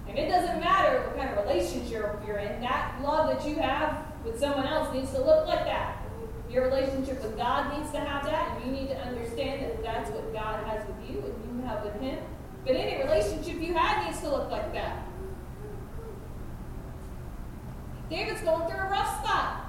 And 0.08 0.18
it 0.18 0.28
doesn't 0.28 0.60
matter 0.60 1.00
what 1.00 1.16
kind 1.16 1.30
of 1.30 1.44
relationship 1.46 2.20
you're 2.26 2.38
in, 2.38 2.60
that 2.60 2.98
love 3.02 3.28
that 3.28 3.48
you 3.48 3.56
have 3.56 4.04
with 4.24 4.38
someone 4.38 4.66
else 4.66 4.94
needs 4.94 5.10
to 5.12 5.18
look 5.18 5.46
like 5.46 5.64
that. 5.64 6.02
Your 6.50 6.64
relationship 6.64 7.22
with 7.22 7.36
God 7.36 7.76
needs 7.76 7.90
to 7.92 7.98
have 7.98 8.24
that, 8.24 8.56
and 8.56 8.66
you 8.66 8.80
need 8.80 8.88
to 8.88 8.98
understand 8.98 9.62
that 9.62 9.82
that's 9.82 10.10
what 10.10 10.32
God 10.32 10.64
has 10.66 10.86
with 10.86 11.10
you 11.10 11.18
and 11.18 11.60
you 11.60 11.66
have 11.66 11.84
with 11.84 12.00
Him. 12.00 12.18
But 12.64 12.76
any 12.76 13.02
relationship 13.02 13.60
you 13.60 13.74
have 13.74 14.06
needs 14.06 14.20
to 14.20 14.30
look 14.30 14.50
like 14.50 14.72
that. 14.74 15.05
David's 18.08 18.40
going 18.42 18.68
through 18.68 18.78
a 18.78 18.88
rough 18.88 19.24
spot. 19.24 19.66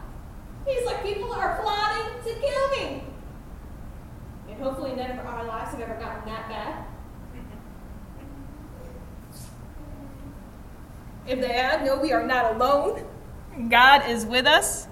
He's 0.65 0.85
like, 0.85 1.03
people 1.03 1.31
are 1.33 1.59
plotting 1.61 2.23
to 2.23 2.39
kill 2.39 2.69
me. 2.71 3.03
And 4.49 4.61
hopefully 4.61 4.93
none 4.95 5.11
of 5.11 5.25
our 5.25 5.45
lives 5.45 5.71
have 5.71 5.81
ever 5.81 5.95
gotten 5.95 6.25
that 6.25 6.49
bad. 6.49 6.85
If 11.27 11.41
they 11.41 11.53
have, 11.53 11.83
no, 11.83 11.97
we 11.99 12.13
are 12.13 12.25
not 12.25 12.55
alone. 12.55 13.05
God 13.69 14.09
is 14.09 14.25
with 14.25 14.45
us. 14.45 14.87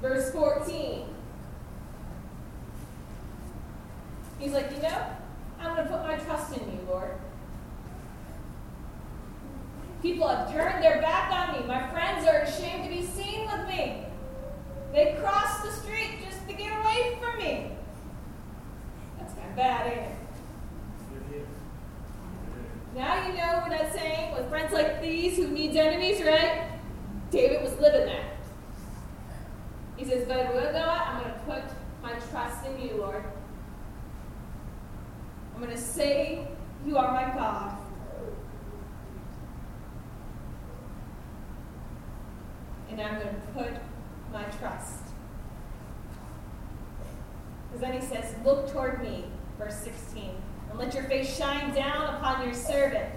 Verse 0.00 0.30
14. 0.32 1.06
He's 4.38 4.52
like, 4.52 4.70
you 4.74 4.82
know, 4.82 5.06
I'm 5.60 5.76
going 5.76 5.86
to 5.86 5.92
put 5.92 6.02
my 6.02 6.16
trust 6.16 6.56
in 6.56 6.64
you, 6.72 6.78
Lord. 6.88 7.12
People 10.02 10.28
have 10.28 10.52
turned 10.52 10.82
their 10.82 11.00
back 11.00 11.30
on 11.32 11.60
me. 11.60 11.66
My 11.66 11.88
friends 11.90 12.26
are 12.26 12.40
ashamed 12.40 12.84
to 12.84 12.90
be 12.90 13.06
seen 13.06 13.46
with 13.46 13.66
me. 13.68 14.04
They 14.92 15.16
cross 15.20 15.62
the 15.62 15.70
street 15.70 16.18
just 16.28 16.46
to 16.48 16.54
get 16.54 16.76
away 16.80 17.18
from 17.20 17.38
me. 17.38 17.70
That's 19.18 19.32
kind 19.34 19.48
of 19.48 19.56
bad, 19.56 19.86
ain't 19.86 20.00
it? 20.00 21.46
Now 22.94 23.26
you 23.26 23.32
know 23.34 23.60
what 23.60 23.70
that's 23.70 23.94
saying 23.94 24.34
with 24.34 24.48
friends 24.50 24.72
like 24.72 25.00
these 25.00 25.36
who 25.36 25.48
needs 25.48 25.76
enemies, 25.76 26.20
right? 26.22 26.68
David 27.30 27.62
was 27.62 27.72
living 27.78 28.06
that. 28.06 28.24
He 29.96 30.04
says, 30.04 30.26
But 30.28 30.40
I 30.40 30.52
will 30.52 30.72
God, 30.72 31.02
I'm 31.06 31.22
going 31.22 31.32
to 31.32 31.40
put 31.40 31.62
my 32.02 32.12
trust 32.30 32.66
in 32.66 32.86
you, 32.86 32.96
Lord. 32.96 33.24
I'm 35.62 35.62
going 35.62 35.76
to 35.76 35.80
say, 35.80 36.48
You 36.84 36.96
are 36.96 37.12
my 37.12 37.34
God. 37.36 37.78
And 42.90 43.00
I'm 43.00 43.14
going 43.20 43.34
to 43.34 43.40
put 43.54 43.72
my 44.32 44.42
trust. 44.58 45.04
Because 47.68 47.80
then 47.80 47.92
he 47.92 48.00
says, 48.00 48.34
Look 48.44 48.72
toward 48.72 49.02
me, 49.02 49.26
verse 49.56 49.76
16, 49.76 50.30
and 50.70 50.78
let 50.78 50.94
your 50.94 51.04
face 51.04 51.36
shine 51.36 51.72
down 51.74 52.16
upon 52.16 52.44
your 52.44 52.54
servant. 52.54 53.08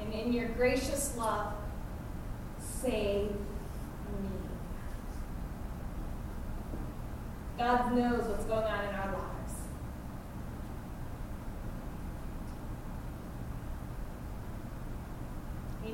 And 0.00 0.12
in 0.12 0.32
your 0.32 0.48
gracious 0.48 1.16
love, 1.16 1.52
save 2.58 3.30
me. 3.30 3.36
God 7.56 7.94
knows 7.94 8.24
what's 8.24 8.44
going 8.44 8.64
on 8.64 8.84
in 8.84 8.94
our 8.94 9.12
lives. 9.12 9.26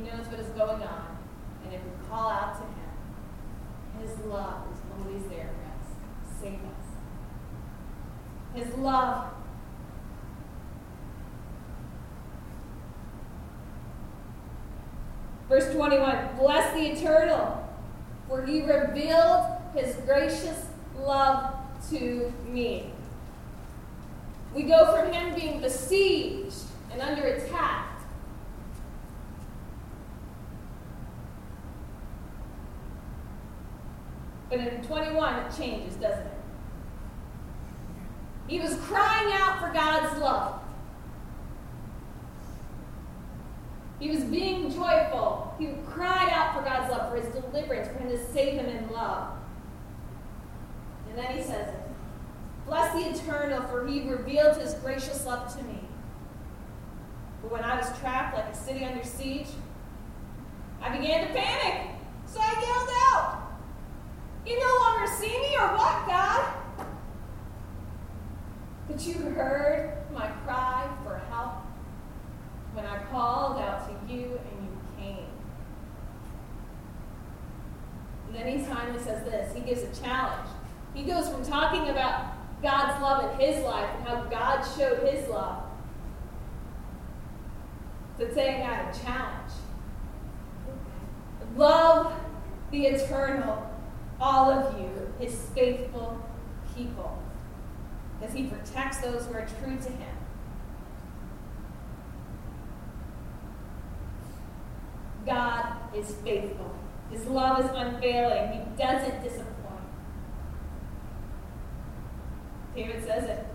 knows 0.02 0.26
what 0.26 0.40
is 0.40 0.48
going 0.48 0.82
on. 0.82 1.18
And 1.64 1.74
if 1.74 1.80
we 1.82 1.90
call 2.08 2.30
out 2.30 2.54
to 2.54 2.62
him, 2.62 2.82
his 4.00 4.18
love 4.26 4.64
is 4.72 4.80
always 4.98 5.22
there 5.28 5.48
for 5.48 5.64
us. 5.70 6.40
Save 6.40 6.54
us. 6.54 6.86
His 8.54 8.74
love 8.76 9.32
Verse 15.48 15.70
21 15.74 16.36
Bless 16.38 16.72
the 16.72 16.80
eternal, 16.80 17.68
for 18.26 18.42
he 18.46 18.62
revealed 18.62 19.46
his 19.74 19.96
gracious 19.96 20.66
love 20.98 21.54
to 21.90 22.32
me. 22.48 22.90
We 24.54 24.62
go 24.62 24.96
from 24.96 25.12
him 25.12 25.34
being 25.34 25.60
besieged 25.60 26.62
and 26.90 27.02
under 27.02 27.22
attack 27.22 27.92
But 34.52 34.60
in 34.60 34.82
21, 34.82 35.34
it 35.34 35.56
changes, 35.56 35.96
doesn't 35.96 36.26
it? 36.26 36.31
He 38.52 38.60
was 38.60 38.74
crying 38.80 39.32
out 39.32 39.60
for 39.60 39.72
God's 39.72 40.20
love. 40.20 40.60
He 43.98 44.10
was 44.10 44.24
being 44.24 44.70
joyful. 44.70 45.54
He 45.58 45.68
cried 45.88 46.28
out 46.30 46.54
for 46.54 46.62
God's 46.62 46.92
love, 46.92 47.10
for 47.10 47.16
his 47.16 47.34
deliverance, 47.34 47.88
for 47.88 47.94
him 47.94 48.10
to 48.10 48.22
save 48.26 48.60
him 48.60 48.66
in 48.66 48.90
love. 48.90 49.28
And 51.08 51.16
then 51.16 51.34
he 51.34 51.42
says 51.42 51.74
Bless 52.66 52.92
the 52.92 53.08
eternal, 53.08 53.62
for 53.68 53.86
he 53.86 54.02
revealed 54.02 54.58
his 54.58 54.74
gracious 54.74 55.24
love 55.24 55.56
to 55.56 55.62
me. 55.62 55.80
But 57.40 57.52
when 57.52 57.64
I 57.64 57.78
was 57.78 57.98
trapped 58.00 58.36
like 58.36 58.48
a 58.52 58.54
city 58.54 58.84
under 58.84 59.02
siege, 59.02 59.48
I 60.82 60.94
began 60.94 61.26
to 61.26 61.32
panic. 61.32 61.88
So 62.26 62.38
I 62.38 62.52
yelled 62.52 62.90
out, 63.14 63.50
You 64.44 64.60
no 64.60 64.76
longer 64.84 65.10
see 65.10 65.40
me, 65.40 65.56
or 65.56 65.68
what, 65.68 66.06
God? 66.06 66.51
But 68.92 69.06
you 69.06 69.14
heard 69.14 69.94
my 70.12 70.26
cry 70.44 70.86
for 71.02 71.22
help 71.30 71.62
when 72.74 72.84
I 72.84 73.02
called 73.04 73.58
out 73.58 73.88
to 73.88 74.12
you 74.12 74.24
and 74.24 74.66
you 74.66 74.80
came. 74.98 75.26
And 78.26 78.36
then 78.36 78.58
he 78.58 78.62
finally 78.62 79.02
says 79.02 79.24
this 79.24 79.54
he 79.54 79.60
gives 79.60 79.82
a 79.82 80.02
challenge. 80.02 80.46
He 80.92 81.04
goes 81.04 81.26
from 81.30 81.42
talking 81.42 81.88
about 81.88 82.34
God's 82.62 83.00
love 83.00 83.32
in 83.32 83.40
his 83.40 83.64
life 83.64 83.88
and 83.96 84.08
how 84.08 84.24
God 84.24 84.62
showed 84.76 85.08
his 85.08 85.26
love 85.26 85.62
to 88.18 88.34
saying 88.34 88.62
I 88.62 88.90
a 88.90 88.94
challenge. 88.94 89.52
Love 91.56 92.12
the 92.70 92.88
eternal, 92.88 93.70
all 94.20 94.50
of 94.50 94.78
you, 94.78 95.14
his 95.18 95.34
faithful 95.54 96.22
people, 96.76 97.21
as 98.22 98.32
he 98.32 98.44
protects 98.44 98.98
those 98.98 99.26
who 99.26 99.34
are 99.34 99.46
true 99.60 99.76
to 99.76 99.90
him. 99.90 100.16
God 105.26 105.76
is 105.94 106.14
faithful. 106.24 106.74
His 107.10 107.26
love 107.26 107.64
is 107.64 107.70
unfailing. 107.74 108.52
He 108.52 108.82
doesn't 108.82 109.22
disappoint. 109.22 109.52
David 112.74 113.04
says 113.04 113.24
it. 113.24 113.46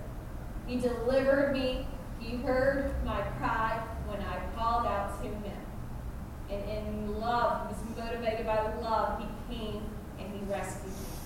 He 0.67 0.77
delivered 0.77 1.53
me. 1.53 1.87
He 2.19 2.37
heard 2.37 2.93
my 3.03 3.21
cry 3.39 3.81
when 4.07 4.21
I 4.21 4.39
called 4.55 4.85
out 4.85 5.21
to 5.21 5.27
him. 5.27 5.57
And 6.49 6.69
in 6.69 7.19
love, 7.19 7.67
he 7.67 7.73
was 7.73 7.97
motivated 7.97 8.45
by 8.45 8.61
love. 8.81 9.19
He 9.19 9.55
came 9.55 9.83
and 10.19 10.33
he 10.33 10.45
rescued 10.51 10.91
me. 10.91 11.17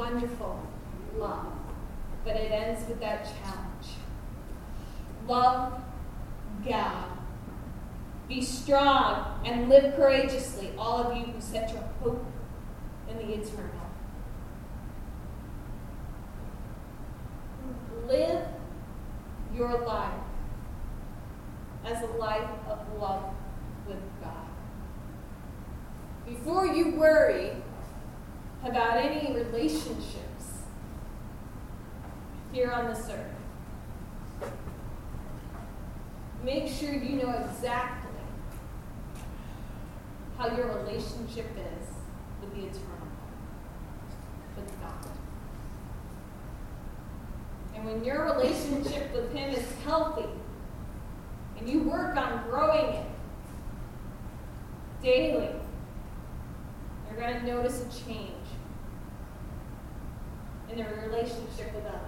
Wonderful 0.00 0.58
love. 1.18 1.52
But 2.24 2.36
it 2.36 2.50
ends 2.50 2.88
with 2.88 3.00
that 3.00 3.24
challenge. 3.24 3.88
Love 5.28 5.74
God. 6.66 7.04
Be 8.26 8.42
strong 8.42 9.40
and 9.44 9.68
live 9.68 9.94
courageously, 9.96 10.72
all 10.78 11.02
of 11.02 11.16
you 11.16 11.24
who 11.24 11.40
set 11.40 11.70
your 11.70 11.82
hope 12.02 12.24
in 13.10 13.16
the 13.18 13.34
eternal. 13.34 13.90
Live 18.06 18.46
your 19.54 19.84
life 19.84 20.14
as 21.84 22.02
a 22.02 22.12
life 22.16 22.48
of 22.68 22.78
love 22.98 23.34
with 23.86 24.00
God. 24.22 24.46
Before 26.26 26.66
you 26.66 26.92
worry 26.92 27.52
about 28.62 28.96
any 28.98 29.34
relationships 29.34 30.64
here 32.52 32.70
on 32.70 32.88
this 32.88 33.08
earth. 33.10 34.50
Make 36.44 36.68
sure 36.68 36.92
you 36.92 37.22
know 37.22 37.30
exactly 37.30 38.10
how 40.36 40.56
your 40.56 40.74
relationship 40.78 41.46
is 41.56 41.88
with 42.40 42.54
the 42.54 42.62
eternal, 42.62 43.08
with 44.56 44.80
God. 44.80 45.10
And 47.74 47.84
when 47.84 48.04
your 48.04 48.24
relationship 48.24 49.12
with 49.14 49.32
Him 49.34 49.50
is 49.50 49.66
healthy, 49.84 50.28
and 51.60 51.68
you 51.68 51.82
work 51.82 52.16
on 52.16 52.42
growing 52.48 52.94
it 52.94 53.06
daily, 55.02 55.50
you're 57.06 57.20
going 57.20 57.40
to 57.40 57.46
notice 57.46 57.82
a 57.82 58.06
change 58.06 58.30
in 60.70 60.78
their 60.78 61.06
relationship 61.06 61.74
with 61.74 61.84
others. 61.84 62.00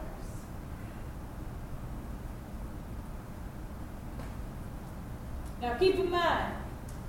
Now, 5.60 5.74
keep 5.74 5.96
in 5.96 6.10
mind, 6.10 6.54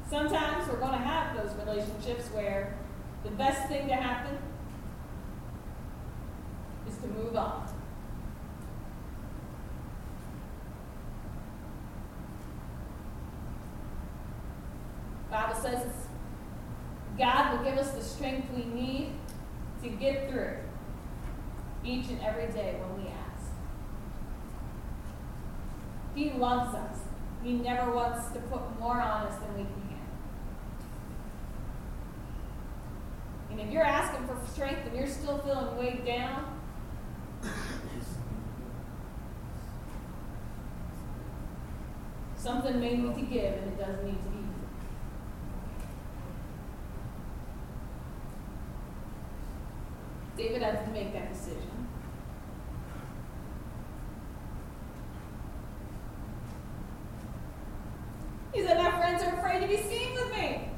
sometimes 0.09 0.67
we're 0.67 0.79
going 0.79 0.91
to 0.91 0.97
have 0.97 1.35
those 1.35 1.55
relationships 1.65 2.27
where 2.33 2.75
the 3.23 3.31
best 3.31 3.67
thing 3.67 3.87
to 3.87 3.95
happen 3.95 4.37
is 6.87 6.97
to 6.97 7.07
move 7.07 7.35
on. 7.35 7.67
Bible 15.33 15.55
says 15.55 15.87
God 17.17 17.57
will 17.57 17.65
give 17.65 17.79
us 17.79 17.89
the 17.91 18.03
strength 18.23 18.47
we 18.55 18.63
need 18.63 19.09
to 19.81 19.89
get 19.89 20.29
through 20.29 20.55
each 21.83 22.07
and 22.07 22.21
every 22.21 22.47
day 22.53 22.79
when 22.79 23.03
we 23.03 23.09
ask. 23.09 23.51
He 26.15 26.31
loves 26.31 26.73
us. 26.73 26.99
He 27.43 27.51
never 27.51 27.91
wants 27.91 28.31
to 28.31 28.39
put 28.39 28.79
more 28.79 29.01
on 29.01 29.27
us 29.27 29.37
than 29.39 29.57
we 29.57 29.63
can 29.63 29.73
handle. 29.73 29.97
And 33.51 33.59
if 33.59 33.69
you're 33.71 33.83
asking 33.83 34.25
for 34.25 34.39
strength 34.53 34.87
and 34.87 34.95
you're 34.95 35.05
still 35.05 35.39
feeling 35.39 35.77
weighed 35.77 36.05
down, 36.05 36.61
something 42.37 42.79
may 42.79 42.95
need 42.95 43.15
to 43.15 43.21
give 43.21 43.53
and 43.53 43.73
it 43.73 43.77
doesn't 43.77 44.05
need 44.05 44.23
to 44.23 44.29
be. 44.29 44.52
David 50.35 50.61
had 50.63 50.85
to 50.85 50.91
make 50.91 51.13
that 51.13 51.31
decision. 51.31 51.87
He 58.53 58.61
said, 58.61 58.77
My 58.77 58.91
friends 58.91 59.23
are 59.23 59.35
afraid 59.35 59.61
to 59.61 59.67
be 59.67 59.77
seen 59.77 60.13
with 60.13 60.31
me. 60.31 60.69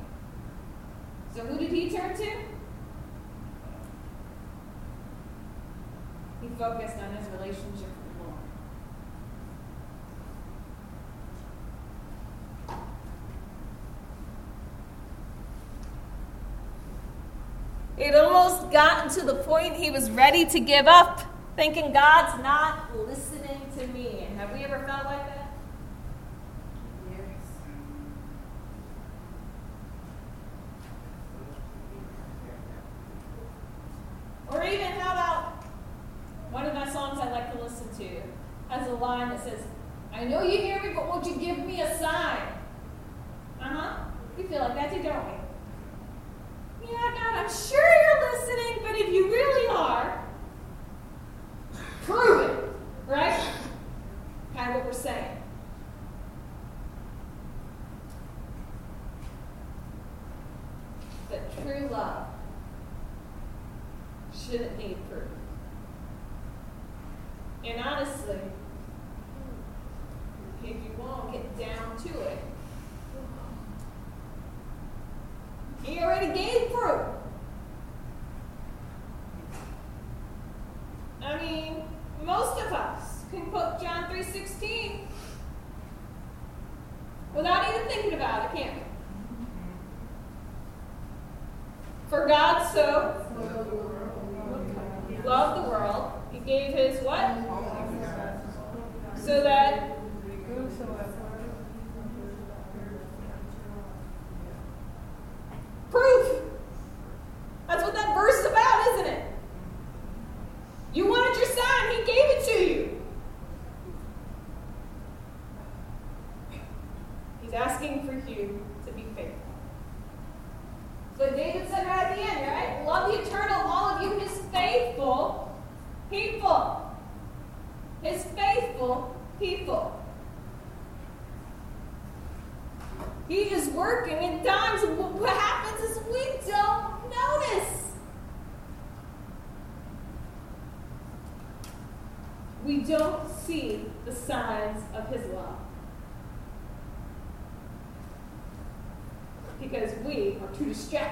So 1.33 1.41
who 1.41 1.57
did 1.57 1.71
he 1.71 1.89
turn 1.89 2.15
to? 2.15 2.31
He 6.41 6.47
focused 6.57 6.97
on 6.97 7.15
his 7.15 7.27
relationship 7.29 7.94
It 17.97 18.13
almost 18.13 18.71
gotten 18.71 19.09
to 19.11 19.25
the 19.25 19.35
point 19.35 19.75
he 19.75 19.89
was 19.89 20.11
ready 20.11 20.45
to 20.45 20.59
give 20.59 20.85
up, 20.85 21.21
thinking 21.55 21.93
God's 21.93 22.43
not 22.43 22.93
listening 22.95 23.61
to 23.77 23.87
me. 23.87 24.25
And 24.27 24.37
have 24.37 24.51
we 24.51 24.65
ever 24.65 24.79
felt 24.85 25.05
like 25.05 25.25
that? 25.27 25.53
Yes. 27.09 27.19
Or 34.49 34.63
even, 34.65 34.91
how 34.99 35.13
about 35.13 35.63
one 36.51 36.65
of 36.65 36.73
my 36.73 36.89
songs 36.91 37.19
I 37.19 37.31
like 37.31 37.53
to 37.53 37.63
listen 37.63 37.87
to 37.97 38.21
has 38.67 38.89
a 38.89 38.93
line 38.95 39.29
that 39.29 39.41
says, 39.41 39.61
I 40.11 40.25
know 40.25 40.41
you 40.41 40.57
hear 40.57 40.83
me, 40.83 40.89
but 40.93 41.07
won't 41.07 41.25
you 41.25 41.35
give 41.37 41.59
me 41.59 41.81
a 41.81 41.97
sign? 41.97 42.41
Uh 43.61 43.63
huh. 43.63 44.03
You 44.37 44.47
feel 44.47 44.59
like 44.59 44.75
that 44.75 44.93
too, 44.93 45.01
don't 45.01 45.25
we? 45.25 45.44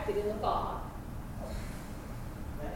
Distracted 0.05 0.25
in 0.25 0.35
the 0.35 0.41
fog. 0.41 0.81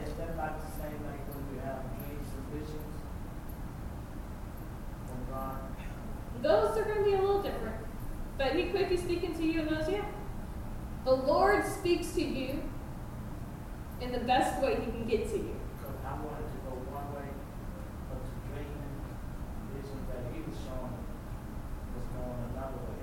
Is 0.06 0.14
that 0.14 0.38
like 0.38 0.60
the 0.60 0.72
same 0.72 1.00
like 1.06 1.24
when 1.34 1.56
you 1.56 1.62
have 1.62 1.82
dreams 1.98 2.28
and 2.36 2.46
visions 2.54 3.02
from 5.08 5.34
God? 5.34 5.58
Those 6.42 6.78
are 6.78 6.84
going 6.84 6.98
to 6.98 7.04
be 7.04 7.14
a 7.14 7.22
little 7.22 7.42
different. 7.42 7.76
But 8.38 8.56
he 8.56 8.66
could 8.66 8.90
be 8.90 8.98
speaking 8.98 9.34
to 9.36 9.44
you 9.44 9.62
in 9.62 9.68
those, 9.68 9.90
yeah. 9.90 10.06
The 11.06 11.14
Lord 11.14 11.66
speaks 11.66 12.12
to 12.14 12.22
you 12.22 12.62
in 14.02 14.12
the 14.12 14.20
best 14.20 14.62
way 14.62 14.76
he 14.76 14.92
can 14.92 15.08
get 15.08 15.28
to 15.32 15.38
you. 15.38 15.56
Because 15.80 15.96
I 16.06 16.14
wanted 16.20 16.52
to 16.52 16.60
go 16.68 16.76
one 16.92 17.16
way, 17.16 17.32
but 18.12 18.20
the 18.22 18.36
dream 18.54 18.78
vision 19.74 20.00
that 20.12 20.30
he 20.36 20.44
was 20.46 20.58
showing 20.68 21.00
was 21.96 22.06
going 22.14 22.44
another 22.54 22.82
way. 22.92 23.02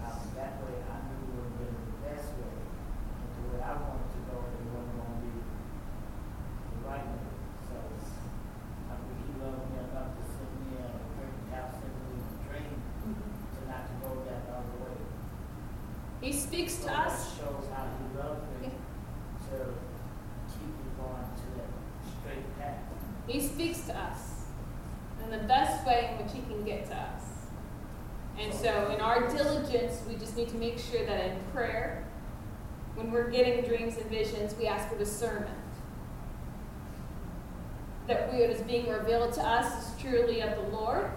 Now, 0.00 0.18
that 0.34 0.64
way 0.64 0.80
I 0.82 0.96
knew 1.06 1.20
would 1.30 1.44
have 1.44 1.58
been 1.60 1.76
the 1.76 1.96
best 2.08 2.34
way. 2.40 2.56
But 2.58 3.30
the 3.36 3.42
way 3.52 3.60
I 3.62 3.72
wanted 3.78 4.10
to 4.10 4.20
go, 4.26 4.36
it 4.50 4.66
wasn't 4.74 4.96
going 4.98 5.14
to 5.14 5.20
be 5.22 5.34
the 5.44 6.80
right 6.88 7.06
way. 7.06 7.26
So 7.70 7.76
I 7.84 8.94
think 8.98 9.18
he 9.22 9.30
loved 9.38 9.62
me 9.70 9.76
enough 9.78 10.10
to 10.18 10.22
send 10.26 10.50
me 10.58 10.82
a 10.82 10.88
dream, 11.14 11.36
have 11.54 11.70
sent 11.70 11.94
me 12.02 12.18
a 12.18 12.34
dream 12.48 12.74
to 13.04 13.60
not 13.68 13.86
to 13.86 13.94
go 14.02 14.10
that 14.26 14.42
other 14.50 14.74
way. 14.82 14.96
He 16.54 16.68
speaks 16.68 16.74
So 16.74 16.80
to 16.82 16.86
that 16.86 17.06
us. 17.08 17.36
shows 17.36 17.64
how 17.74 17.84
he 17.98 18.16
loved 18.16 18.62
me 18.62 18.68
to 18.68 19.56
keep 20.52 20.68
me 20.68 20.90
going 20.96 21.24
to 21.34 21.58
that 21.58 21.68
straight 22.20 22.58
path. 22.60 22.78
He 23.26 23.40
speaks 23.40 23.80
to 23.86 23.98
us 23.98 24.44
in 25.24 25.30
the 25.32 25.44
best 25.48 25.84
way 25.84 26.10
in 26.12 26.24
which 26.24 26.32
he 26.32 26.42
can 26.42 26.64
get 26.64 26.86
to 26.86 26.94
us. 26.94 27.22
And 28.38 28.54
so, 28.54 28.92
in 28.94 29.00
our 29.00 29.28
diligence, 29.34 30.02
we 30.08 30.14
just 30.14 30.36
need 30.36 30.48
to 30.50 30.56
make 30.56 30.78
sure 30.78 31.04
that 31.04 31.24
in 31.24 31.36
prayer, 31.52 32.04
when 32.94 33.10
we're 33.10 33.30
getting 33.30 33.64
dreams 33.64 33.96
and 33.96 34.08
visions, 34.08 34.54
we 34.56 34.68
ask 34.68 34.88
for 34.88 34.96
discernment. 34.96 35.50
That 38.06 38.32
what 38.32 38.38
is 38.38 38.60
being 38.62 38.88
revealed 38.88 39.32
to 39.34 39.40
us 39.40 39.88
is 39.88 40.00
truly 40.00 40.40
of 40.40 40.54
the 40.56 40.76
Lord. 40.76 41.10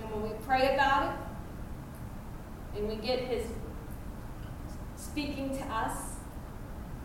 And 0.00 0.10
when 0.12 0.22
we 0.22 0.36
pray 0.46 0.74
about 0.74 1.12
it, 1.12 1.20
and 2.76 2.88
we 2.88 2.96
get 2.96 3.20
his 3.20 3.46
speaking 5.16 5.48
to 5.48 5.64
us, 5.74 6.16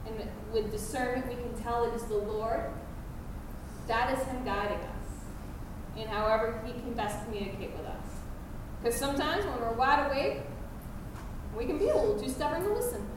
and 0.06 0.30
with 0.52 0.70
discernment, 0.70 1.30
we 1.30 1.36
can 1.36 1.54
tell 1.64 1.86
it 1.86 1.96
is 1.96 2.04
the 2.04 2.18
Lord. 2.18 2.70
That 3.88 4.12
is 4.12 4.22
Him 4.26 4.44
guiding 4.44 4.80
us 4.80 5.96
in 5.96 6.10
however 6.10 6.62
He 6.66 6.74
can 6.74 6.92
best 6.94 7.24
communicate 7.24 7.72
with 7.72 7.86
us. 7.86 8.06
Because 8.84 9.00
sometimes 9.00 9.46
when 9.46 9.62
we're 9.62 9.72
wide 9.72 10.08
awake, 10.08 10.42
we 11.58 11.64
can 11.64 11.78
be 11.78 11.88
a 11.88 11.96
little 11.96 12.20
too 12.20 12.28
stubborn 12.28 12.64
to 12.64 12.74
listen. 12.74 13.08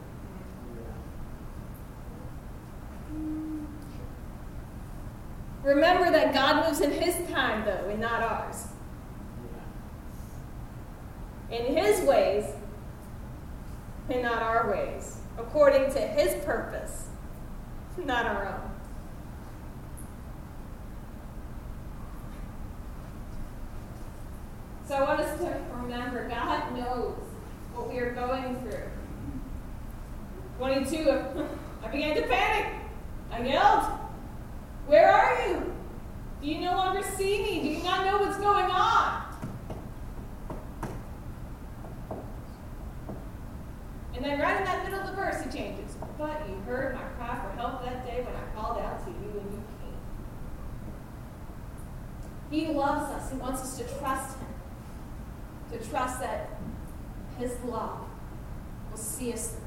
Remember 5.61 6.09
that 6.09 6.33
God 6.33 6.65
moves 6.65 6.79
in 6.79 6.91
His 6.91 7.29
time, 7.29 7.65
though, 7.65 7.89
and 7.89 7.99
not 7.99 8.23
ours. 8.23 8.67
In 11.51 11.75
His 11.75 12.07
ways, 12.07 12.45
and 14.09 14.21
not 14.21 14.41
our 14.41 14.69
ways, 14.71 15.17
according 15.37 15.91
to 15.93 15.99
His 15.99 16.43
purpose, 16.45 17.07
not 18.03 18.25
our 18.25 18.47
own. 18.47 18.71
So 24.87 24.93
I 24.95 25.01
want 25.01 25.19
us 25.21 25.39
to 25.39 25.57
remember 25.73 26.29
God 26.29 26.77
knows 26.77 27.17
what 27.73 27.89
we 27.89 27.97
are 27.97 28.13
going 28.13 28.61
through. 28.61 28.83
22, 30.59 31.09
I 31.83 31.87
began 31.87 32.15
to 32.15 32.21
panic. 32.23 32.71
I 33.31 33.41
yelled, 33.41 33.85
Where 34.85 35.11
are 35.11 35.47
you? 35.47 35.73
Do 36.41 36.47
you 36.47 36.61
no 36.61 36.73
longer 36.73 37.01
see 37.01 37.41
me? 37.41 37.61
Do 37.61 37.67
you 37.69 37.83
not 37.83 38.05
know 38.05 38.19
what's 38.19 38.37
going 38.37 38.65
on? 38.65 39.24
And 44.15 44.23
then 44.23 44.39
right 44.39 44.57
in 44.57 44.63
that 44.63 44.83
middle 44.85 45.01
of 45.01 45.07
the 45.07 45.13
verse, 45.13 45.43
he 45.43 45.49
changes. 45.49 45.95
But 46.17 46.47
you 46.47 46.55
heard 46.65 46.95
my 46.95 47.03
cry 47.17 47.35
for 47.35 47.51
help 47.57 47.83
that 47.83 48.05
day 48.05 48.23
when 48.23 48.33
I 48.33 48.45
called 48.55 48.77
out 48.79 49.05
to 49.05 49.11
you 49.11 49.41
and 49.41 49.51
you 49.51 49.63
came. 52.49 52.67
He 52.67 52.73
loves 52.73 53.11
us. 53.11 53.31
He 53.31 53.37
wants 53.37 53.61
us 53.61 53.77
to 53.77 53.83
trust 53.99 54.37
him. 54.39 54.47
To 55.71 55.89
trust 55.89 56.21
that 56.21 56.49
his 57.37 57.51
love 57.65 57.99
will 58.89 58.97
see 58.97 59.33
us 59.33 59.49
through. 59.49 59.61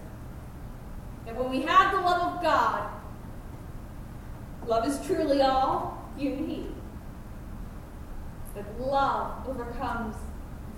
That 1.27 1.37
when 1.37 1.51
we 1.51 1.63
have 1.63 1.93
the 1.93 2.01
love 2.01 2.37
of 2.37 2.43
God, 2.43 2.91
love 4.67 4.89
is 4.89 5.05
truly 5.07 5.43
all 5.43 6.11
you 6.17 6.31
need. 6.31 6.73
That 8.55 8.81
love 8.81 9.47
overcomes 9.47 10.17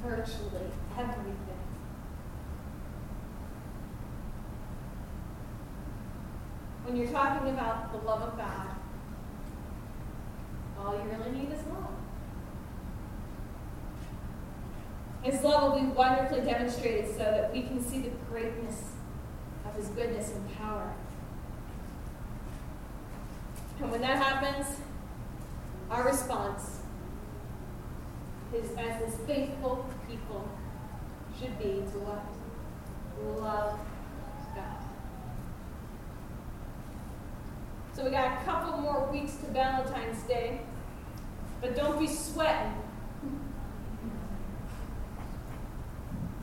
virtually 0.03 0.67
everything. 0.99 1.50
When 6.91 7.01
you're 7.01 7.13
talking 7.13 7.49
about 7.51 7.93
the 7.93 7.99
love 7.99 8.21
of 8.21 8.37
God, 8.37 8.67
all 10.77 10.95
you 10.95 11.09
really 11.09 11.39
need 11.39 11.53
is 11.53 11.65
love. 11.69 11.95
His 15.23 15.41
love 15.45 15.73
will 15.73 15.81
be 15.81 15.87
wonderfully 15.87 16.41
demonstrated 16.41 17.13
so 17.13 17.19
that 17.19 17.53
we 17.53 17.63
can 17.63 17.81
see 17.81 18.01
the 18.01 18.11
greatness 18.29 18.91
of 19.65 19.77
His 19.77 19.87
goodness 19.91 20.33
and 20.33 20.57
power. 20.57 20.93
And 23.81 23.93
when 23.93 24.01
that 24.01 24.17
happens, 24.17 24.81
our 25.93 26.05
response 26.05 26.81
is 28.53 28.69
as 28.77 29.01
his 29.05 29.15
faithful 29.29 29.89
people 30.09 30.49
should 31.39 31.57
be 31.57 31.83
to 31.93 31.99
what? 32.01 33.41
Love 33.41 33.79
God. 34.57 34.81
So 38.01 38.07
we 38.07 38.13
got 38.13 38.41
a 38.41 38.45
couple 38.47 38.79
more 38.79 39.07
weeks 39.13 39.35
to 39.37 39.47
Valentine's 39.49 40.23
Day, 40.23 40.63
but 41.61 41.77
don't 41.77 41.99
be 41.99 42.07
sweating 42.07 42.73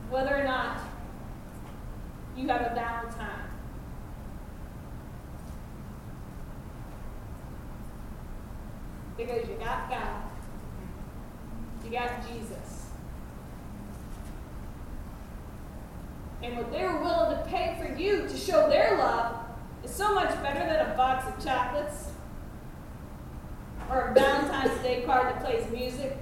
whether 0.08 0.36
or 0.36 0.44
not 0.44 0.78
you 2.36 2.46
have 2.46 2.60
a 2.60 2.74
Valentine. 2.76 3.50
Because 9.16 9.48
you 9.48 9.56
got 9.56 9.90
God. 9.90 10.22
You 11.84 11.90
got 11.90 12.24
Jesus. 12.28 12.90
And 16.40 16.56
what 16.56 16.70
they 16.70 16.84
were 16.84 17.00
willing 17.00 17.36
to 17.36 17.44
pay 17.50 17.76
for 17.80 18.00
you 18.00 18.28
to 18.28 18.36
show 18.36 18.68
their 18.68 18.96
love 18.96 19.37
so 19.98 20.14
much 20.14 20.30
better 20.44 20.60
than 20.60 20.92
a 20.92 20.96
box 20.96 21.26
of 21.26 21.44
chocolates 21.44 22.12
or 23.90 24.02
a 24.02 24.14
Valentine's 24.14 24.80
Day 24.80 25.02
card 25.02 25.26
that 25.26 25.44
plays 25.44 25.68
music 25.72 26.16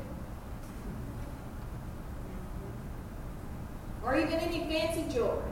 or 4.03 4.17
even 4.17 4.33
any 4.33 4.61
fancy 4.61 5.05
jewelry. 5.13 5.43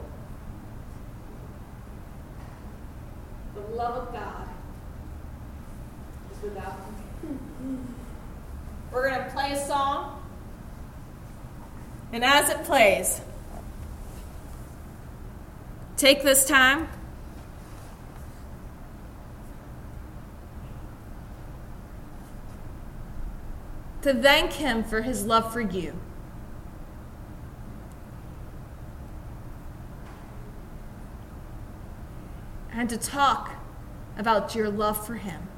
The 3.55 3.77
love 3.77 4.09
of 4.09 4.15
God 4.15 4.49
is 6.33 6.43
without 6.43 6.79
We're 8.91 9.11
going 9.11 9.23
to 9.23 9.31
play 9.33 9.53
a 9.53 9.67
song. 9.67 10.23
And 12.11 12.25
as 12.25 12.49
it 12.49 12.65
plays, 12.65 13.21
take 15.99 16.23
this 16.23 16.49
time. 16.49 16.89
To 24.05 24.13
thank 24.13 24.53
Him 24.53 24.85
for 24.85 25.01
His 25.01 25.25
love 25.25 25.51
for 25.51 25.63
you. 25.63 25.99
And 32.71 32.91
to 32.91 32.99
talk 32.99 33.53
about 34.19 34.55
your 34.55 34.69
love 34.69 35.07
for 35.07 35.15
Him. 35.15 35.49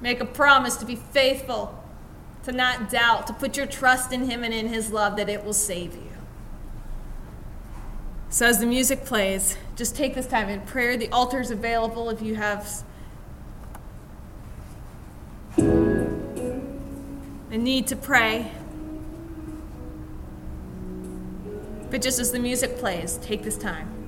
Make 0.00 0.18
a 0.18 0.24
promise 0.24 0.74
to 0.78 0.84
be 0.84 0.96
faithful, 0.96 1.80
to 2.42 2.50
not 2.50 2.90
doubt, 2.90 3.28
to 3.28 3.32
put 3.32 3.56
your 3.56 3.66
trust 3.66 4.12
in 4.12 4.28
Him 4.28 4.42
and 4.42 4.52
in 4.52 4.66
His 4.66 4.90
love 4.90 5.14
that 5.18 5.28
it 5.28 5.44
will 5.44 5.52
save 5.52 5.94
you. 5.94 6.11
So, 8.32 8.46
as 8.46 8.58
the 8.58 8.66
music 8.66 9.04
plays, 9.04 9.58
just 9.76 9.94
take 9.94 10.14
this 10.14 10.26
time 10.26 10.48
in 10.48 10.62
prayer. 10.62 10.96
The 10.96 11.10
altar 11.10 11.38
is 11.38 11.50
available 11.50 12.08
if 12.08 12.22
you 12.22 12.34
have 12.34 12.82
a 15.58 17.58
need 17.58 17.86
to 17.88 17.94
pray. 17.94 18.50
But 21.90 22.00
just 22.00 22.18
as 22.18 22.32
the 22.32 22.38
music 22.38 22.78
plays, 22.78 23.18
take 23.18 23.42
this 23.42 23.58
time. 23.58 24.01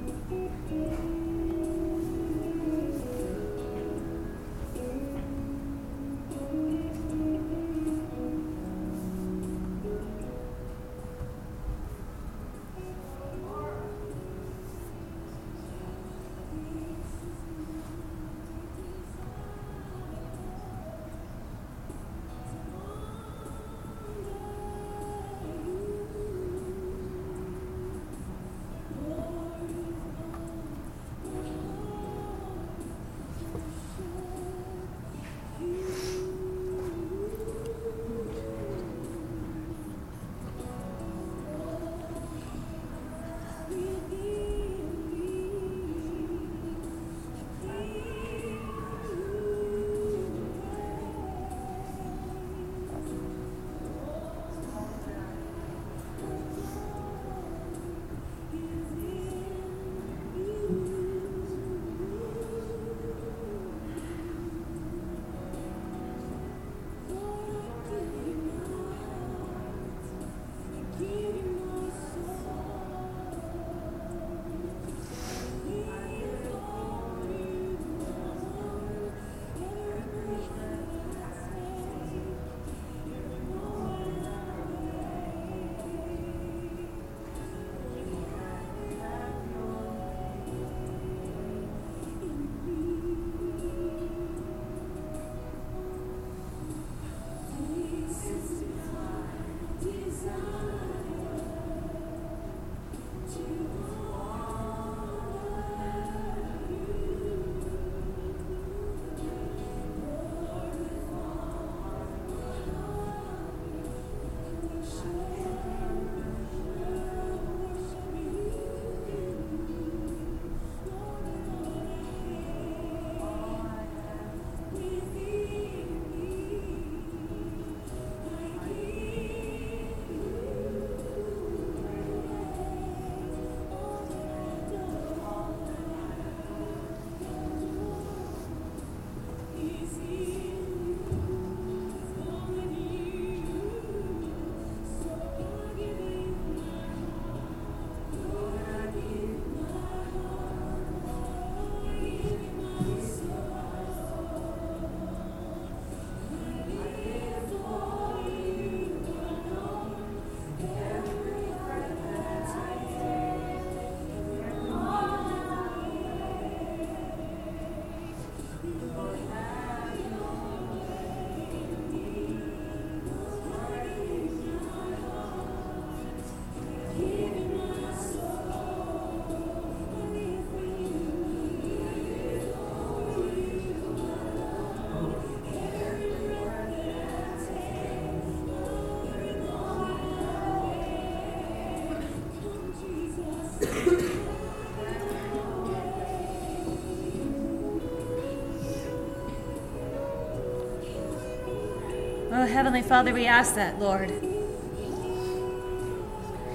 Oh, 202.45 202.47
Heavenly 202.47 202.83
Father, 202.83 203.15
we 203.15 203.25
ask 203.25 203.55
that, 203.55 203.81
Lord. 203.81 204.11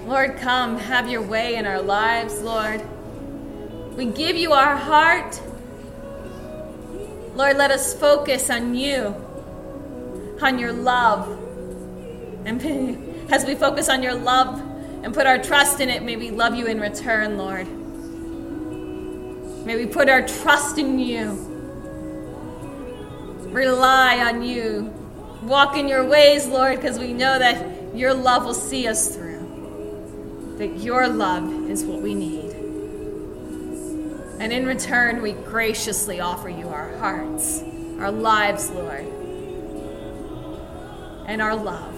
Lord, 0.05 0.37
come, 0.37 0.77
have 0.77 1.09
your 1.09 1.23
way 1.23 1.55
in 1.55 1.65
our 1.65 1.81
lives, 1.81 2.41
Lord. 2.41 2.79
We 3.97 4.05
give 4.05 4.35
you 4.35 4.53
our 4.53 4.75
heart. 4.77 5.41
Lord, 7.33 7.57
let 7.57 7.71
us 7.71 7.95
focus 7.95 8.51
on 8.51 8.75
you, 8.75 9.15
on 10.43 10.59
your 10.59 10.73
love. 10.73 11.27
And 12.45 12.61
as 13.31 13.47
we 13.47 13.55
focus 13.55 13.89
on 13.89 14.03
your 14.03 14.13
love 14.13 14.61
and 15.03 15.11
put 15.11 15.25
our 15.25 15.39
trust 15.39 15.79
in 15.79 15.89
it, 15.89 16.03
may 16.03 16.17
we 16.17 16.29
love 16.29 16.53
you 16.53 16.67
in 16.67 16.79
return, 16.79 17.35
Lord. 17.35 17.67
May 19.65 19.75
we 19.75 19.87
put 19.87 20.07
our 20.07 20.21
trust 20.21 20.77
in 20.77 20.99
you, 20.99 21.31
rely 23.51 24.19
on 24.19 24.43
you, 24.43 24.93
walk 25.49 25.75
in 25.75 25.87
your 25.87 26.05
ways, 26.05 26.45
Lord, 26.45 26.75
because 26.75 26.99
we 26.99 27.11
know 27.11 27.39
that 27.39 27.95
your 27.95 28.13
love 28.13 28.45
will 28.45 28.53
see 28.53 28.87
us 28.87 29.15
through, 29.15 30.55
that 30.59 30.77
your 30.77 31.07
love 31.07 31.67
is 31.69 31.83
what 31.83 32.01
we 32.01 32.13
need. 32.13 32.51
And 34.39 34.53
in 34.53 34.67
return, 34.67 35.23
we 35.23 35.31
graciously 35.33 36.19
offer 36.21 36.49
you 36.49 36.69
our 36.69 36.95
hearts, 36.97 37.63
our 37.99 38.11
lives, 38.11 38.69
Lord, 38.69 39.05
and 41.25 41.41
our 41.41 41.55
love. 41.55 41.95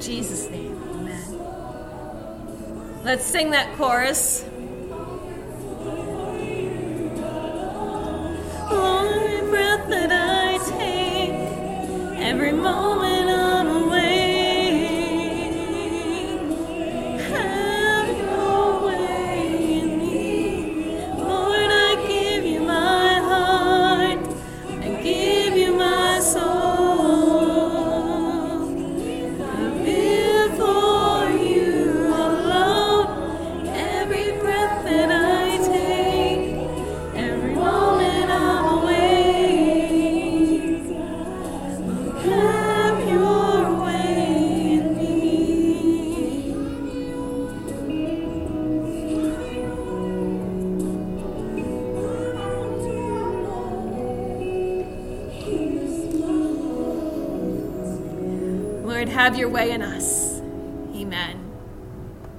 Jesus' 0.00 0.50
name, 0.50 0.76
amen. 0.90 1.38
Let's 3.04 3.24
sing 3.24 3.52
that 3.52 3.76
chorus. 3.76 4.44
Every 12.44 12.58
moment 12.60 13.11